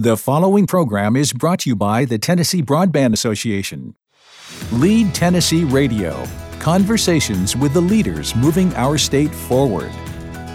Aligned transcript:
The 0.00 0.16
following 0.16 0.68
program 0.68 1.16
is 1.16 1.32
brought 1.32 1.58
to 1.60 1.70
you 1.70 1.74
by 1.74 2.04
the 2.04 2.20
Tennessee 2.20 2.62
Broadband 2.62 3.14
Association. 3.14 3.96
Lead 4.70 5.12
Tennessee 5.12 5.64
Radio 5.64 6.24
Conversations 6.60 7.56
with 7.56 7.74
the 7.74 7.80
leaders 7.80 8.36
moving 8.36 8.72
our 8.76 8.96
state 8.96 9.34
forward. 9.34 9.90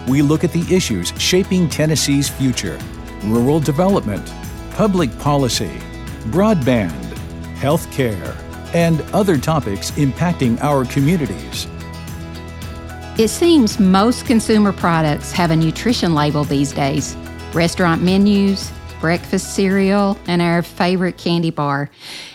We 0.08 0.22
look 0.22 0.44
at 0.44 0.52
the 0.52 0.64
issues 0.74 1.12
shaping 1.18 1.68
Tennessee's 1.68 2.26
future 2.26 2.78
rural 3.24 3.60
development, 3.60 4.32
public 4.70 5.10
policy, 5.18 5.78
broadband, 6.30 7.14
health 7.58 7.92
care, 7.92 8.34
and 8.72 9.02
other 9.12 9.36
topics 9.36 9.90
impacting 9.90 10.58
our 10.62 10.86
communities. 10.86 11.66
It 13.18 13.28
seems 13.28 13.78
most 13.78 14.24
consumer 14.24 14.72
products 14.72 15.32
have 15.32 15.50
a 15.50 15.56
nutrition 15.56 16.14
label 16.14 16.44
these 16.44 16.72
days. 16.72 17.14
Restaurant 17.52 18.00
menus, 18.02 18.72
breakfast 19.04 19.54
cereal, 19.54 20.18
and 20.26 20.40
our 20.40 20.62
favorite 20.62 21.18
candy 21.18 21.50
bar. 21.50 21.90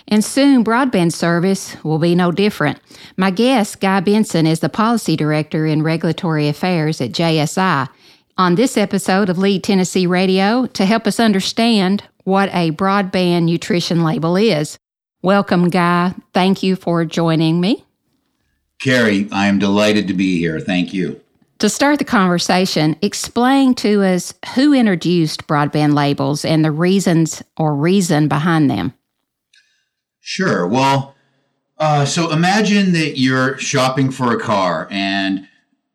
And 0.08 0.24
soon, 0.24 0.64
broadband 0.64 1.14
service 1.14 1.76
will 1.84 1.98
be 1.98 2.14
no 2.14 2.32
different. 2.32 2.80
My 3.18 3.32
guest, 3.32 3.80
Guy 3.80 4.02
Benson, 4.02 4.46
is 4.46 4.60
the 4.60 4.70
Policy 4.70 5.16
Director 5.16 5.66
in 5.66 5.82
Regulatory 5.82 6.48
Affairs 6.48 7.02
at 7.02 7.10
JSI. 7.10 7.90
On 8.38 8.54
this 8.54 8.78
episode 8.78 9.30
of 9.30 9.40
Lead 9.40 9.64
Tennessee 9.64 10.06
Radio, 10.06 10.68
to 10.68 10.86
help 10.86 11.08
us 11.08 11.20
understand 11.20 12.04
what 12.26 12.54
a 12.54 12.70
broadband 12.70 13.46
nutrition 13.46 14.04
label 14.04 14.36
is. 14.36 14.78
Welcome, 15.24 15.70
Guy. 15.70 16.14
Thank 16.36 16.62
you 16.62 16.76
for 16.76 17.04
joining 17.04 17.60
me. 17.60 17.84
Carrie, 18.80 19.28
I 19.32 19.48
am 19.48 19.58
delighted 19.58 20.08
to 20.10 20.14
be 20.14 20.38
here. 20.38 20.60
Thank 20.60 20.94
you. 20.94 21.20
To 21.60 21.68
start 21.68 22.00
the 22.00 22.06
conversation, 22.06 22.96
explain 23.02 23.76
to 23.76 24.02
us 24.02 24.34
who 24.56 24.74
introduced 24.74 25.46
broadband 25.46 25.94
labels 25.94 26.46
and 26.46 26.64
the 26.64 26.72
reasons 26.72 27.44
or 27.58 27.76
reason 27.76 28.30
behind 28.30 28.70
them. 28.70 28.94
Sure. 30.22 30.66
Well, 30.66 31.16
uh, 31.78 32.06
so 32.06 32.32
imagine 32.32 32.94
that 32.94 33.20
you're 33.20 33.58
shopping 33.58 34.10
for 34.10 34.34
a 34.34 34.40
car, 34.40 34.88
and 34.90 35.50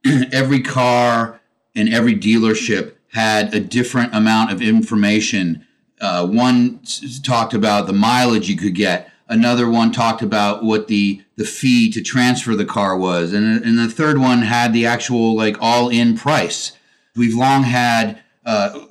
every 0.32 0.60
car 0.60 1.40
and 1.74 1.92
every 1.92 2.14
dealership 2.14 2.96
had 3.14 3.54
a 3.54 3.60
different 3.60 4.14
amount 4.14 4.52
of 4.52 4.60
information. 4.60 5.66
Uh, 5.98 6.26
one 6.26 6.80
talked 7.22 7.54
about 7.54 7.86
the 7.86 7.92
mileage 7.94 8.50
you 8.50 8.56
could 8.56 8.74
get. 8.74 9.10
Another 9.28 9.70
one 9.70 9.90
talked 9.90 10.22
about 10.22 10.62
what 10.64 10.88
the 10.88 11.22
the 11.36 11.44
fee 11.44 11.90
to 11.92 12.02
transfer 12.02 12.54
the 12.54 12.64
car 12.64 12.96
was, 12.96 13.32
and 13.32 13.64
and 13.64 13.78
the 13.78 13.88
third 13.88 14.18
one 14.18 14.42
had 14.42 14.72
the 14.72 14.86
actual 14.86 15.34
like 15.34 15.56
all 15.60 15.88
in 15.88 16.16
price. 16.16 16.72
We've 17.16 17.34
long 17.34 17.62
had 17.62 18.20
uh, 18.44 18.86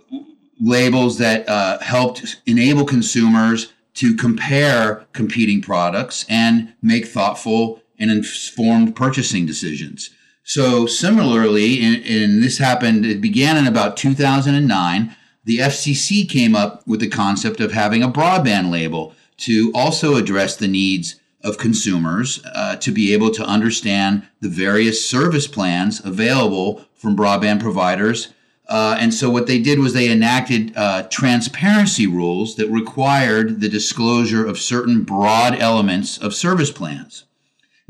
labels 0.59 1.17
that 1.19 1.47
uh, 1.47 1.79
helped 1.79 2.41
enable 2.45 2.85
consumers 2.85 3.73
to 3.95 4.15
compare 4.15 5.05
competing 5.13 5.61
products 5.61 6.25
and 6.27 6.73
make 6.81 7.05
thoughtful 7.05 7.81
and 7.99 8.09
informed 8.09 8.95
purchasing 8.95 9.45
decisions. 9.45 10.09
So 10.43 10.85
similarly, 10.85 11.79
and 11.81 12.43
this 12.43 12.57
happened, 12.57 13.05
it 13.05 13.21
began 13.21 13.55
in 13.55 13.67
about 13.67 13.95
2009. 13.95 15.15
The 15.45 15.57
FCC 15.59 16.27
came 16.27 16.55
up 16.55 16.85
with 16.87 16.99
the 16.99 17.07
concept 17.07 17.59
of 17.59 17.71
having 17.71 18.03
a 18.03 18.11
broadband 18.11 18.71
label 18.71 19.13
to 19.43 19.71
also 19.75 20.15
address 20.15 20.55
the 20.55 20.67
needs 20.67 21.19
of 21.43 21.57
consumers 21.57 22.41
uh, 22.53 22.77
to 22.77 22.91
be 22.91 23.13
able 23.13 23.29
to 23.31 23.43
understand 23.43 24.25
the 24.39 24.47
various 24.47 25.07
service 25.07 25.47
plans 25.47 26.03
available 26.05 26.85
from 26.95 27.17
broadband 27.17 27.59
providers. 27.59 28.33
Uh, 28.69 28.95
and 28.97 29.13
so, 29.13 29.29
what 29.29 29.45
they 29.45 29.59
did 29.59 29.79
was 29.79 29.93
they 29.93 30.09
enacted 30.09 30.71
uh, 30.77 31.03
transparency 31.09 32.07
rules 32.07 32.55
that 32.55 32.69
required 32.69 33.59
the 33.59 33.67
disclosure 33.67 34.45
of 34.45 34.57
certain 34.57 35.03
broad 35.03 35.59
elements 35.59 36.17
of 36.17 36.33
service 36.33 36.71
plans. 36.71 37.25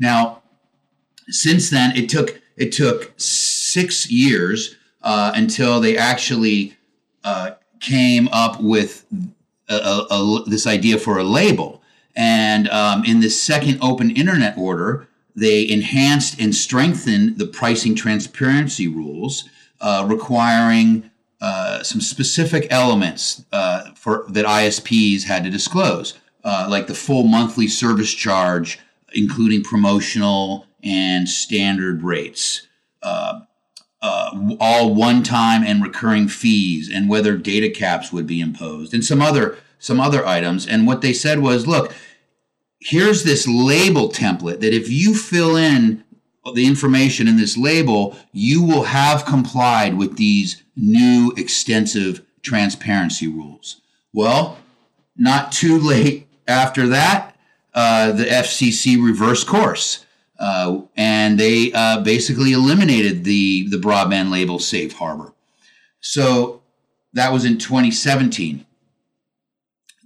Now, 0.00 0.42
since 1.28 1.70
then, 1.70 1.96
it 1.96 2.08
took 2.08 2.42
it 2.56 2.72
took 2.72 3.12
six 3.16 4.10
years 4.10 4.74
uh, 5.02 5.30
until 5.36 5.80
they 5.80 5.96
actually 5.96 6.76
uh, 7.22 7.52
came 7.78 8.28
up 8.32 8.60
with 8.60 9.06
a, 9.82 10.14
a, 10.14 10.44
this 10.46 10.66
idea 10.66 10.98
for 10.98 11.18
a 11.18 11.24
label. 11.24 11.82
And 12.16 12.68
um, 12.68 13.04
in 13.04 13.20
the 13.20 13.30
second 13.30 13.78
open 13.82 14.10
internet 14.10 14.56
order, 14.56 15.08
they 15.34 15.68
enhanced 15.68 16.40
and 16.40 16.54
strengthened 16.54 17.38
the 17.38 17.46
pricing 17.46 17.94
transparency 17.94 18.86
rules, 18.86 19.48
uh, 19.80 20.06
requiring 20.08 21.10
uh, 21.40 21.82
some 21.82 22.00
specific 22.00 22.66
elements 22.70 23.44
uh, 23.52 23.90
for 23.94 24.24
that 24.28 24.46
ISPs 24.46 25.24
had 25.24 25.44
to 25.44 25.50
disclose, 25.50 26.14
uh, 26.44 26.66
like 26.70 26.86
the 26.86 26.94
full 26.94 27.24
monthly 27.24 27.66
service 27.66 28.12
charge, 28.14 28.78
including 29.12 29.62
promotional 29.62 30.66
and 30.82 31.28
standard 31.28 32.02
rates. 32.02 32.66
Uh, 34.06 34.54
all 34.60 34.94
one-time 34.94 35.64
and 35.64 35.82
recurring 35.82 36.28
fees 36.28 36.90
and 36.92 37.08
whether 37.08 37.38
data 37.38 37.70
caps 37.70 38.12
would 38.12 38.26
be 38.26 38.38
imposed 38.38 38.92
and 38.92 39.02
some 39.02 39.22
other 39.22 39.56
some 39.78 39.98
other 39.98 40.26
items. 40.26 40.66
And 40.66 40.86
what 40.86 41.00
they 41.00 41.14
said 41.14 41.38
was 41.38 41.66
look 41.66 41.90
here's 42.80 43.24
this 43.24 43.48
label 43.48 44.10
template 44.10 44.60
that 44.60 44.74
if 44.74 44.90
you 44.90 45.14
fill 45.14 45.56
in 45.56 46.04
the 46.54 46.66
information 46.66 47.26
in 47.26 47.38
this 47.38 47.56
label 47.56 48.14
you 48.30 48.62
will 48.62 48.82
have 48.82 49.24
complied 49.24 49.96
with 49.96 50.18
these 50.18 50.62
new 50.76 51.32
extensive 51.38 52.20
transparency 52.42 53.26
rules. 53.26 53.80
Well 54.12 54.58
not 55.16 55.50
too 55.50 55.78
late 55.78 56.28
after 56.46 56.86
that 56.88 57.34
uh, 57.72 58.12
the 58.12 58.26
fcc 58.26 59.02
reversed 59.02 59.46
course 59.46 60.03
uh, 60.38 60.80
and 60.96 61.38
they 61.38 61.72
uh, 61.72 62.00
basically 62.00 62.52
eliminated 62.52 63.24
the 63.24 63.68
the 63.68 63.76
broadband 63.76 64.30
label 64.30 64.58
safe 64.58 64.94
harbor. 64.94 65.32
So 66.00 66.62
that 67.12 67.32
was 67.32 67.44
in 67.44 67.58
2017. 67.58 68.66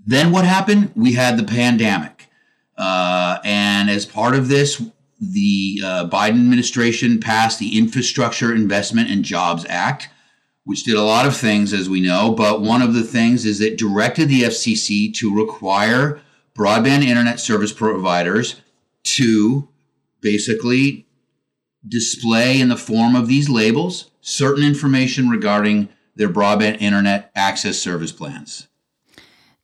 Then 0.06 0.31
what 0.31 0.44
happened? 0.44 0.93
We 0.94 1.15
had 1.15 1.37
the 1.37 1.44
pandemic, 1.44 2.28
uh, 2.77 3.39
and 3.44 3.91
as 3.91 4.06
part 4.06 4.34
of 4.34 4.49
this, 4.49 4.83
the 5.21 5.81
uh, 5.84 6.09
Biden 6.09 6.41
administration 6.41 7.21
passed 7.21 7.59
the 7.59 7.77
Infrastructure 7.77 8.55
Investment 8.55 9.10
and 9.10 9.25
Jobs 9.25 9.66
Act, 9.69 10.09
which 10.65 10.84
did 10.84 10.95
a 10.95 11.03
lot 11.03 11.27
of 11.27 11.37
things, 11.37 11.72
as 11.72 11.91
we 11.91 12.00
know. 12.00 12.33
But 12.33 12.60
one 12.60 12.83
of 12.83 12.95
the 12.95 13.03
things 13.03 13.45
is 13.45 13.60
it 13.60 13.78
directed 13.78 14.28
the 14.28 14.43
FCC 14.43 15.12
to 15.15 15.34
require 15.34 16.21
broadband 16.56 17.03
internet 17.03 17.41
service 17.41 17.72
providers 17.72 18.60
to 19.05 19.69
basically 20.20 21.06
display 21.86 22.60
in 22.60 22.68
the 22.68 22.76
form 22.76 23.14
of 23.14 23.28
these 23.28 23.48
labels 23.48 24.10
certain 24.20 24.64
information 24.64 25.28
regarding 25.28 25.88
their 26.16 26.28
broadband 26.28 26.80
internet 26.80 27.30
access 27.34 27.78
service 27.78 28.12
plans. 28.12 28.68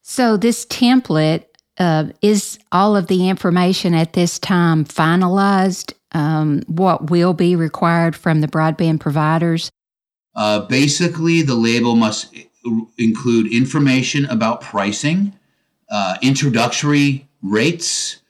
So, 0.03 0.37
this 0.37 0.65
template 0.67 1.45
uh, 1.79 2.07
is 2.23 2.59
all 2.71 2.97
of 2.97 3.09
the 3.09 3.29
information 3.29 3.95
at 3.95 4.13
this 4.13 4.39
time 4.39 4.85
finalized? 4.85 5.93
Um, 6.13 6.63
what 6.69 7.11
will 7.11 7.35
be 7.35 7.57
required 7.57 8.15
from 8.15 8.41
the 8.41 8.47
broadband 8.47 9.01
providers? 9.01 9.71
Uh, 10.37 10.61
basically, 10.61 11.43
the 11.43 11.55
label 11.55 11.97
must 11.97 12.35
include 12.99 13.53
information 13.53 14.25
about 14.27 14.61
pricing, 14.61 15.33
uh, 15.91 16.17
introductory 16.23 17.29
rates, 17.43 18.21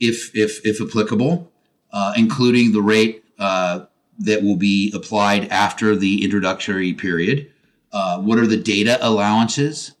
if 0.00 0.30
if 0.34 0.64
if 0.64 0.80
applicable, 0.80 1.50
uh, 1.92 2.12
including 2.16 2.72
the 2.72 2.82
rate 2.82 3.24
uh, 3.38 3.86
that 4.18 4.42
will 4.42 4.56
be 4.56 4.92
applied 4.94 5.48
after 5.48 5.96
the 5.96 6.24
introductory 6.24 6.92
period. 6.92 7.50
Uh, 7.90 8.18
what 8.18 8.38
are 8.38 8.46
the 8.46 8.56
data 8.56 8.98
allowances, 9.00 9.92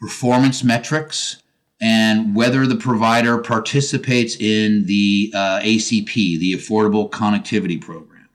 performance 0.00 0.64
metrics, 0.64 1.42
and 1.80 2.34
whether 2.34 2.66
the 2.66 2.76
provider 2.76 3.38
participates 3.38 4.36
in 4.36 4.84
the 4.86 5.32
uh, 5.34 5.60
ACP, 5.60 6.14
the 6.38 6.54
Affordable 6.54 7.10
Connectivity 7.10 7.80
Program. 7.80 8.28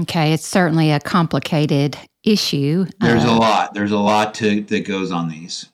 Okay, 0.00 0.32
it's 0.32 0.46
certainly 0.46 0.90
a 0.90 1.00
complicated 1.00 1.98
issue. 2.24 2.86
There's 3.00 3.24
a 3.24 3.32
lot. 3.32 3.74
There's 3.74 3.92
a 3.92 3.98
lot 3.98 4.34
to, 4.34 4.62
that 4.62 4.86
goes 4.86 5.12
on 5.12 5.28
these. 5.28 5.68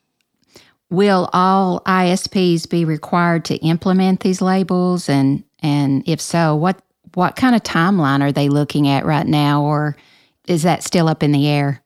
Will 0.90 1.28
all 1.32 1.80
ISPs 1.80 2.68
be 2.68 2.84
required 2.84 3.44
to 3.46 3.56
implement 3.56 4.20
these 4.20 4.40
labels 4.40 5.08
and 5.08 5.44
and 5.60 6.08
if 6.08 6.20
so, 6.20 6.54
what 6.54 6.80
what 7.14 7.36
kind 7.36 7.56
of 7.56 7.62
timeline 7.62 8.22
are 8.22 8.32
they 8.32 8.48
looking 8.48 8.88
at 8.88 9.04
right 9.04 9.26
now 9.26 9.62
or 9.62 9.96
is 10.46 10.62
that 10.62 10.82
still 10.82 11.08
up 11.08 11.22
in 11.22 11.32
the 11.32 11.48
air? 11.48 11.82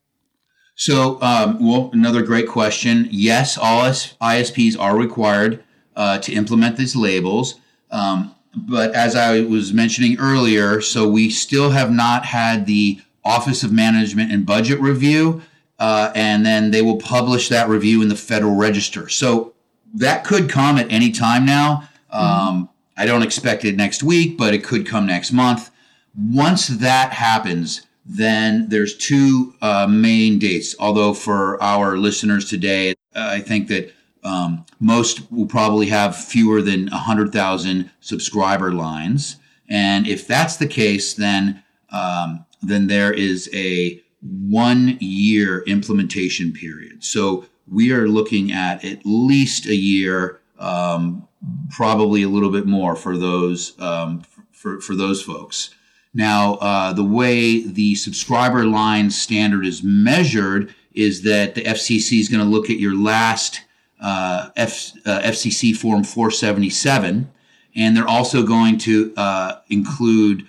So, 0.75 1.21
um, 1.21 1.65
well, 1.65 1.91
another 1.93 2.23
great 2.23 2.49
question. 2.49 3.09
Yes, 3.11 3.59
all 3.59 3.83
ISPs 3.83 4.79
are 4.79 4.97
required 4.97 5.63
uh, 5.97 6.19
to 6.19 6.33
implement 6.33 6.77
these 6.77 6.97
labels. 6.97 7.61
Um, 7.91 8.35
but 8.55 8.95
as 8.95 9.15
I 9.15 9.43
was 9.43 9.73
mentioning 9.73 10.19
earlier, 10.19 10.81
so 10.81 11.09
we 11.09 11.31
still 11.31 11.71
have 11.71 11.91
not 11.91 12.25
had 12.27 12.67
the 12.67 13.01
Office 13.25 13.63
of 13.63 13.73
Management 13.73 14.33
and 14.33 14.45
Budget 14.45 14.81
review 14.81 15.43
uh, 15.79 16.13
and 16.15 16.45
then 16.45 16.71
they 16.71 16.83
will 16.83 16.99
publish 16.99 17.49
that 17.49 17.69
review 17.69 18.03
in 18.03 18.09
the 18.09 18.17
Federal 18.17 18.55
Register. 18.55 19.09
So 19.09 19.55
that 19.95 20.25
could 20.25 20.49
come 20.49 20.79
at 20.79 20.91
any 20.91 21.11
time 21.11 21.45
now. 21.45 21.89
Um, 22.11 22.25
mm-hmm. 22.25 22.63
I 22.97 23.07
don't 23.07 23.23
expect 23.23 23.65
it 23.65 23.77
next 23.77 24.03
week, 24.03 24.37
but 24.37 24.55
it 24.55 24.65
could 24.65 24.87
come 24.87 25.07
next 25.07 25.33
month. 25.33 25.71
Once 26.15 26.69
that 26.69 27.13
happens, 27.13 27.87
then 28.05 28.69
there's 28.69 28.97
two 28.97 29.55
uh, 29.63 29.87
main 29.89 30.39
dates. 30.39 30.75
Although 30.79 31.15
for 31.15 31.63
our 31.63 31.97
listeners 31.97 32.49
today, 32.49 32.95
I 33.15 33.41
think 33.41 33.69
that 33.69 33.93
um, 34.25 34.67
most 34.79 35.31
will 35.33 35.47
probably 35.47 35.87
have 35.87 36.17
fewer 36.17 36.63
than 36.63 36.89
100,000 36.89 37.91
subscriber 38.01 38.73
lines. 38.73 39.37
And 39.69 40.07
if 40.07 40.27
that's 40.27 40.57
the 40.57 40.67
case, 40.67 41.15
then 41.15 41.63
um, 41.91 42.47
then 42.63 42.87
there 42.87 43.13
is 43.13 43.51
a 43.53 44.03
one 44.23 44.97
year 45.01 45.63
implementation 45.65 46.53
period. 46.53 47.03
So 47.05 47.47
we 47.67 47.93
are 47.93 48.09
looking 48.09 48.53
at 48.53 48.85
at 48.85 49.01
least 49.05 49.67
a 49.67 49.75
year, 49.75 50.41
um, 50.59 51.27
probably 51.71 52.23
a 52.23 52.29
little 52.29 52.51
bit 52.51 52.67
more 52.67 52.95
for 52.95 53.17
those 53.17 53.79
um, 53.81 54.23
for, 54.53 54.81
for 54.81 54.95
those 54.95 55.23
folks. 55.23 55.75
Now, 56.15 56.55
uh, 56.55 56.93
the 56.93 57.05
way 57.05 57.63
the 57.63 57.95
subscriber 57.95 58.65
line 58.65 59.11
standard 59.11 59.67
is 59.67 59.83
measured 59.83 60.75
is 60.95 61.23
that 61.23 61.55
the 61.55 61.63
FCC 61.63 62.21
is 62.21 62.29
going 62.29 62.45
to 62.45 62.49
look 62.49 62.69
at 62.69 62.79
your 62.79 62.95
last 62.95 63.63
uh, 64.01 64.51
F, 64.57 64.93
uh, 65.07 65.21
FCC 65.23 65.75
Form 65.75 66.05
477, 66.05 67.33
and 67.75 67.97
they're 67.97 68.07
also 68.07 68.43
going 68.45 68.77
to 68.79 69.15
uh, 69.17 69.61
include 69.69 70.49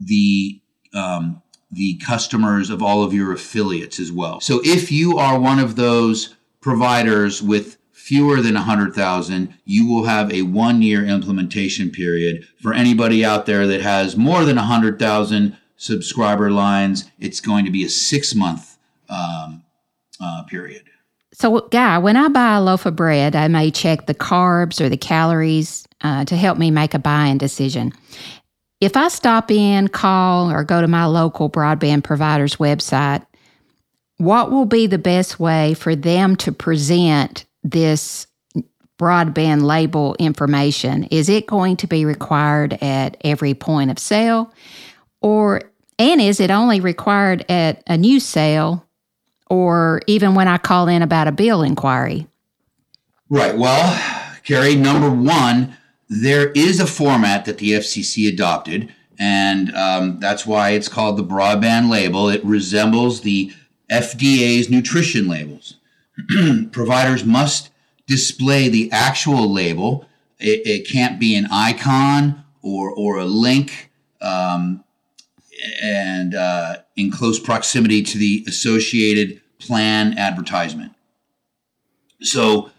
the 0.00 0.60
um, 0.92 1.40
the 1.70 1.96
customers 1.98 2.70
of 2.70 2.82
all 2.82 3.02
of 3.02 3.14
your 3.14 3.32
affiliates 3.32 4.00
as 4.00 4.10
well. 4.10 4.40
So 4.40 4.60
if 4.64 4.90
you 4.90 5.18
are 5.18 5.38
one 5.38 5.58
of 5.58 5.76
those 5.76 6.34
providers 6.60 7.42
with 7.42 7.78
fewer 7.92 8.40
than 8.40 8.54
100,000, 8.54 9.54
you 9.64 9.86
will 9.86 10.04
have 10.04 10.32
a 10.32 10.42
one 10.42 10.82
year 10.82 11.04
implementation 11.04 11.90
period. 11.90 12.46
For 12.60 12.74
anybody 12.74 13.24
out 13.24 13.46
there 13.46 13.66
that 13.66 13.82
has 13.82 14.16
more 14.16 14.44
than 14.44 14.56
100,000 14.56 15.56
subscriber 15.76 16.50
lines, 16.50 17.10
it's 17.18 17.40
going 17.40 17.64
to 17.64 17.70
be 17.70 17.84
a 17.84 17.88
six 17.88 18.34
month 18.34 18.78
um, 19.08 19.62
uh, 20.20 20.42
period. 20.44 20.82
So, 21.32 21.60
Guy, 21.70 21.98
when 21.98 22.16
I 22.16 22.28
buy 22.28 22.56
a 22.56 22.60
loaf 22.60 22.84
of 22.84 22.96
bread, 22.96 23.36
I 23.36 23.48
may 23.48 23.70
check 23.70 24.06
the 24.06 24.14
carbs 24.14 24.80
or 24.80 24.88
the 24.88 24.96
calories 24.96 25.86
uh, 26.02 26.24
to 26.24 26.36
help 26.36 26.58
me 26.58 26.70
make 26.70 26.94
a 26.94 26.98
buying 26.98 27.38
decision. 27.38 27.92
If 28.80 28.96
I 28.96 29.08
stop 29.08 29.50
in, 29.50 29.88
call, 29.88 30.50
or 30.50 30.64
go 30.64 30.80
to 30.80 30.88
my 30.88 31.04
local 31.04 31.50
broadband 31.50 32.02
provider's 32.02 32.56
website, 32.56 33.26
what 34.16 34.50
will 34.50 34.64
be 34.64 34.86
the 34.86 34.98
best 34.98 35.38
way 35.38 35.74
for 35.74 35.94
them 35.94 36.36
to 36.36 36.52
present 36.52 37.44
this 37.62 38.26
broadband 38.98 39.62
label 39.62 40.14
information? 40.18 41.04
Is 41.04 41.28
it 41.28 41.46
going 41.46 41.76
to 41.78 41.86
be 41.86 42.04
required 42.04 42.74
at 42.82 43.16
every 43.22 43.54
point 43.54 43.90
of 43.90 43.98
sale? 43.98 44.52
Or, 45.22 45.62
and 45.98 46.20
is 46.20 46.40
it 46.40 46.50
only 46.50 46.80
required 46.80 47.44
at 47.50 47.82
a 47.86 47.96
new 47.96 48.20
sale 48.20 48.86
or 49.48 50.00
even 50.06 50.34
when 50.34 50.48
I 50.48 50.58
call 50.58 50.88
in 50.88 51.02
about 51.02 51.28
a 51.28 51.32
bill 51.32 51.62
inquiry? 51.62 52.26
Right. 53.30 53.56
Well, 53.56 54.38
Carrie, 54.44 54.76
number 54.76 55.10
one, 55.10 55.76
there 56.10 56.50
is 56.50 56.80
a 56.80 56.86
format 56.88 57.44
that 57.44 57.58
the 57.58 57.70
FCC 57.70 58.28
adopted, 58.28 58.92
and 59.16 59.72
um, 59.76 60.18
that's 60.18 60.44
why 60.44 60.70
it's 60.70 60.88
called 60.88 61.16
the 61.16 61.24
broadband 61.24 61.88
label. 61.88 62.28
It 62.28 62.44
resembles 62.44 63.20
the 63.20 63.52
FDA's 63.88 64.68
nutrition 64.68 65.28
labels. 65.28 65.76
providers 66.72 67.24
must 67.24 67.70
display 68.08 68.68
the 68.68 68.90
actual 68.90 69.52
label. 69.52 70.04
It, 70.40 70.66
it, 70.66 70.88
can't 70.88 71.20
be 71.20 71.36
an 71.36 71.46
icon 71.52 72.44
or, 72.60 72.90
or 72.90 73.18
a 73.18 73.24
link 73.24 73.92
um, 74.20 74.82
and 75.80 76.34
uh, 76.34 76.78
in 76.96 77.12
close 77.12 77.38
proximity 77.38 78.02
to 78.02 78.18
the 78.18 78.44
associated 78.48 79.40
plan 79.58 80.18
advertisement. 80.18 80.92
So 82.20 82.70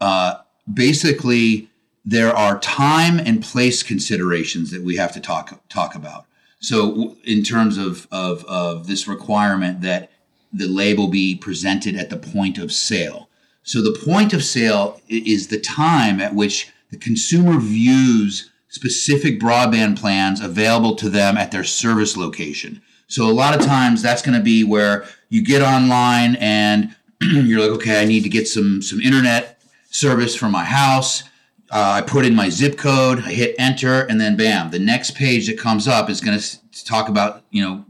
uh, 0.00 0.36
basically, 0.72 1.70
there 2.04 2.34
are 2.34 2.58
time 2.58 3.18
and 3.18 3.42
place 3.42 3.82
considerations 3.82 4.70
that 4.70 4.82
we 4.82 4.96
have 4.96 5.12
to 5.12 5.20
talk 5.20 5.60
talk 5.68 5.94
about. 5.94 6.26
So, 6.60 7.16
in 7.24 7.44
terms 7.44 7.78
of, 7.78 8.08
of, 8.10 8.44
of 8.46 8.88
this 8.88 9.06
requirement 9.06 9.80
that 9.82 10.10
the 10.52 10.66
label 10.66 11.08
be 11.08 11.34
presented 11.34 11.96
at 11.96 12.10
the 12.10 12.16
point 12.16 12.58
of 12.58 12.72
sale. 12.72 13.28
So 13.62 13.82
the 13.82 13.98
point 14.04 14.32
of 14.32 14.44
sale 14.44 15.00
is 15.08 15.48
the 15.48 15.60
time 15.60 16.20
at 16.20 16.34
which 16.34 16.72
the 16.90 16.96
consumer 16.96 17.58
views 17.58 18.50
specific 18.68 19.40
broadband 19.40 19.98
plans 19.98 20.40
available 20.40 20.94
to 20.96 21.08
them 21.08 21.36
at 21.36 21.50
their 21.50 21.64
service 21.64 22.16
location. 22.16 22.80
So 23.08 23.28
a 23.28 23.32
lot 23.32 23.58
of 23.58 23.64
times 23.64 24.02
that's 24.02 24.22
going 24.22 24.38
to 24.38 24.44
be 24.44 24.64
where 24.64 25.06
you 25.28 25.42
get 25.42 25.62
online 25.62 26.36
and 26.36 26.94
you're 27.20 27.60
like, 27.60 27.70
okay, 27.80 28.00
I 28.00 28.04
need 28.04 28.22
to 28.22 28.28
get 28.28 28.48
some 28.48 28.82
some 28.82 29.00
internet 29.00 29.60
service 29.90 30.34
for 30.36 30.48
my 30.48 30.64
house. 30.64 31.22
Uh, 31.70 31.96
I 31.96 32.02
put 32.02 32.24
in 32.24 32.34
my 32.34 32.48
zip 32.48 32.78
code, 32.78 33.18
I 33.18 33.32
hit 33.32 33.54
enter, 33.58 34.02
and 34.02 34.20
then 34.20 34.36
bam, 34.36 34.70
the 34.70 34.78
next 34.78 35.14
page 35.14 35.46
that 35.48 35.58
comes 35.58 35.86
up 35.86 36.08
is 36.08 36.20
going 36.20 36.38
to 36.38 36.84
talk 36.84 37.08
about 37.08 37.42
you 37.50 37.62
know 37.62 37.84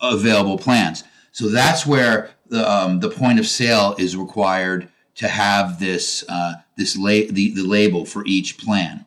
available 0.00 0.58
plans. 0.58 1.04
So 1.32 1.48
that's 1.48 1.86
where 1.86 2.30
the, 2.46 2.68
um, 2.68 3.00
the 3.00 3.10
point 3.10 3.38
of 3.38 3.46
sale 3.46 3.94
is 3.98 4.16
required 4.16 4.88
to 5.16 5.28
have 5.28 5.78
this 5.78 6.24
uh, 6.28 6.54
this 6.76 6.96
la- 6.96 7.30
the, 7.30 7.52
the 7.54 7.64
label 7.64 8.04
for 8.04 8.24
each 8.26 8.58
plan. 8.58 9.06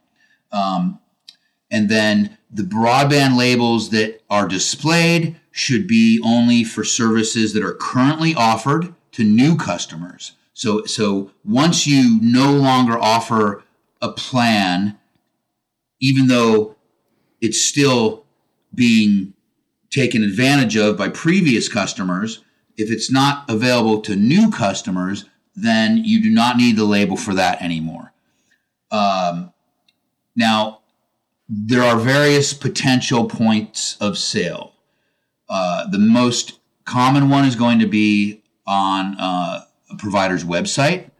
Um, 0.52 1.00
and 1.72 1.90
then 1.90 2.38
the 2.52 2.64
broadband 2.64 3.38
labels 3.38 3.90
that 3.92 4.22
are 4.30 4.48
displayed 4.48 5.40
should 5.52 5.88
be 5.88 6.22
only 6.24 6.64
for 6.64 6.84
services 6.84 7.54
that 7.54 7.64
are 7.64 7.74
currently 7.74 8.36
offered 8.36 8.94
to 9.14 9.24
new 9.24 9.56
customers. 9.56 10.34
So, 10.54 10.86
so 10.86 11.32
once 11.44 11.88
you 11.88 12.20
no 12.22 12.52
longer 12.52 12.98
offer 12.98 13.64
a 14.02 14.12
plan, 14.12 14.98
even 16.00 16.28
though 16.28 16.76
it's 17.40 17.60
still 17.60 18.26
being 18.74 19.34
taken 19.90 20.24
advantage 20.24 20.78
of 20.78 20.98
by 20.98 21.10
previous 21.10 21.68
customers. 21.68 22.44
If 22.78 22.90
it's 22.90 23.12
not 23.12 23.50
available 23.50 24.02
to 24.02 24.16
new 24.16 24.50
customers, 24.50 25.26
then 25.56 25.98
you 26.06 26.22
do 26.24 26.30
not 26.30 26.58
need 26.58 26.78
the 26.78 26.86
label 26.86 27.18
for 27.18 27.34
that 27.36 27.62
anymore. 27.62 28.14
Um, 28.90 29.54
now, 30.36 30.80
there 31.50 31.84
are 31.84 31.98
various 31.98 32.54
potential 32.54 33.26
points 33.26 33.98
of 34.00 34.18
sale. 34.18 34.74
Uh, 35.50 35.88
the 35.90 36.00
most 36.00 36.60
common 36.86 37.30
one 37.30 37.44
is 37.44 37.56
going 37.56 37.80
to 37.80 37.88
be 37.88 38.42
on 38.66 39.18
uh, 39.20 39.66
a 39.90 39.98
provider's 39.98 40.46
website, 40.46 41.11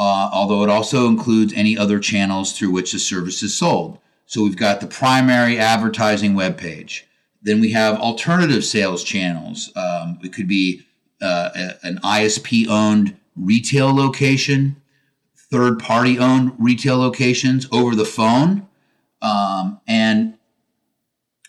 uh, 0.00 0.30
although 0.32 0.62
it 0.62 0.70
also 0.70 1.06
includes 1.08 1.52
any 1.54 1.76
other 1.76 1.98
channels 1.98 2.56
through 2.56 2.70
which 2.70 2.92
the 2.92 2.98
service 2.98 3.42
is 3.42 3.54
sold. 3.54 3.98
So 4.24 4.42
we've 4.42 4.56
got 4.56 4.80
the 4.80 4.86
primary 4.86 5.58
advertising 5.58 6.34
web 6.34 6.56
page. 6.56 7.06
Then 7.42 7.60
we 7.60 7.72
have 7.72 8.00
alternative 8.00 8.64
sales 8.64 9.04
channels. 9.04 9.70
Um, 9.76 10.18
it 10.22 10.32
could 10.32 10.48
be 10.48 10.86
uh, 11.20 11.50
a, 11.54 11.86
an 11.86 11.98
ISP 11.98 12.66
owned 12.66 13.14
retail 13.36 13.94
location, 13.94 14.80
third 15.36 15.78
party 15.78 16.18
owned 16.18 16.52
retail 16.58 16.96
locations 16.96 17.68
over 17.70 17.94
the 17.94 18.06
phone. 18.06 18.66
Um, 19.20 19.82
and 19.86 20.38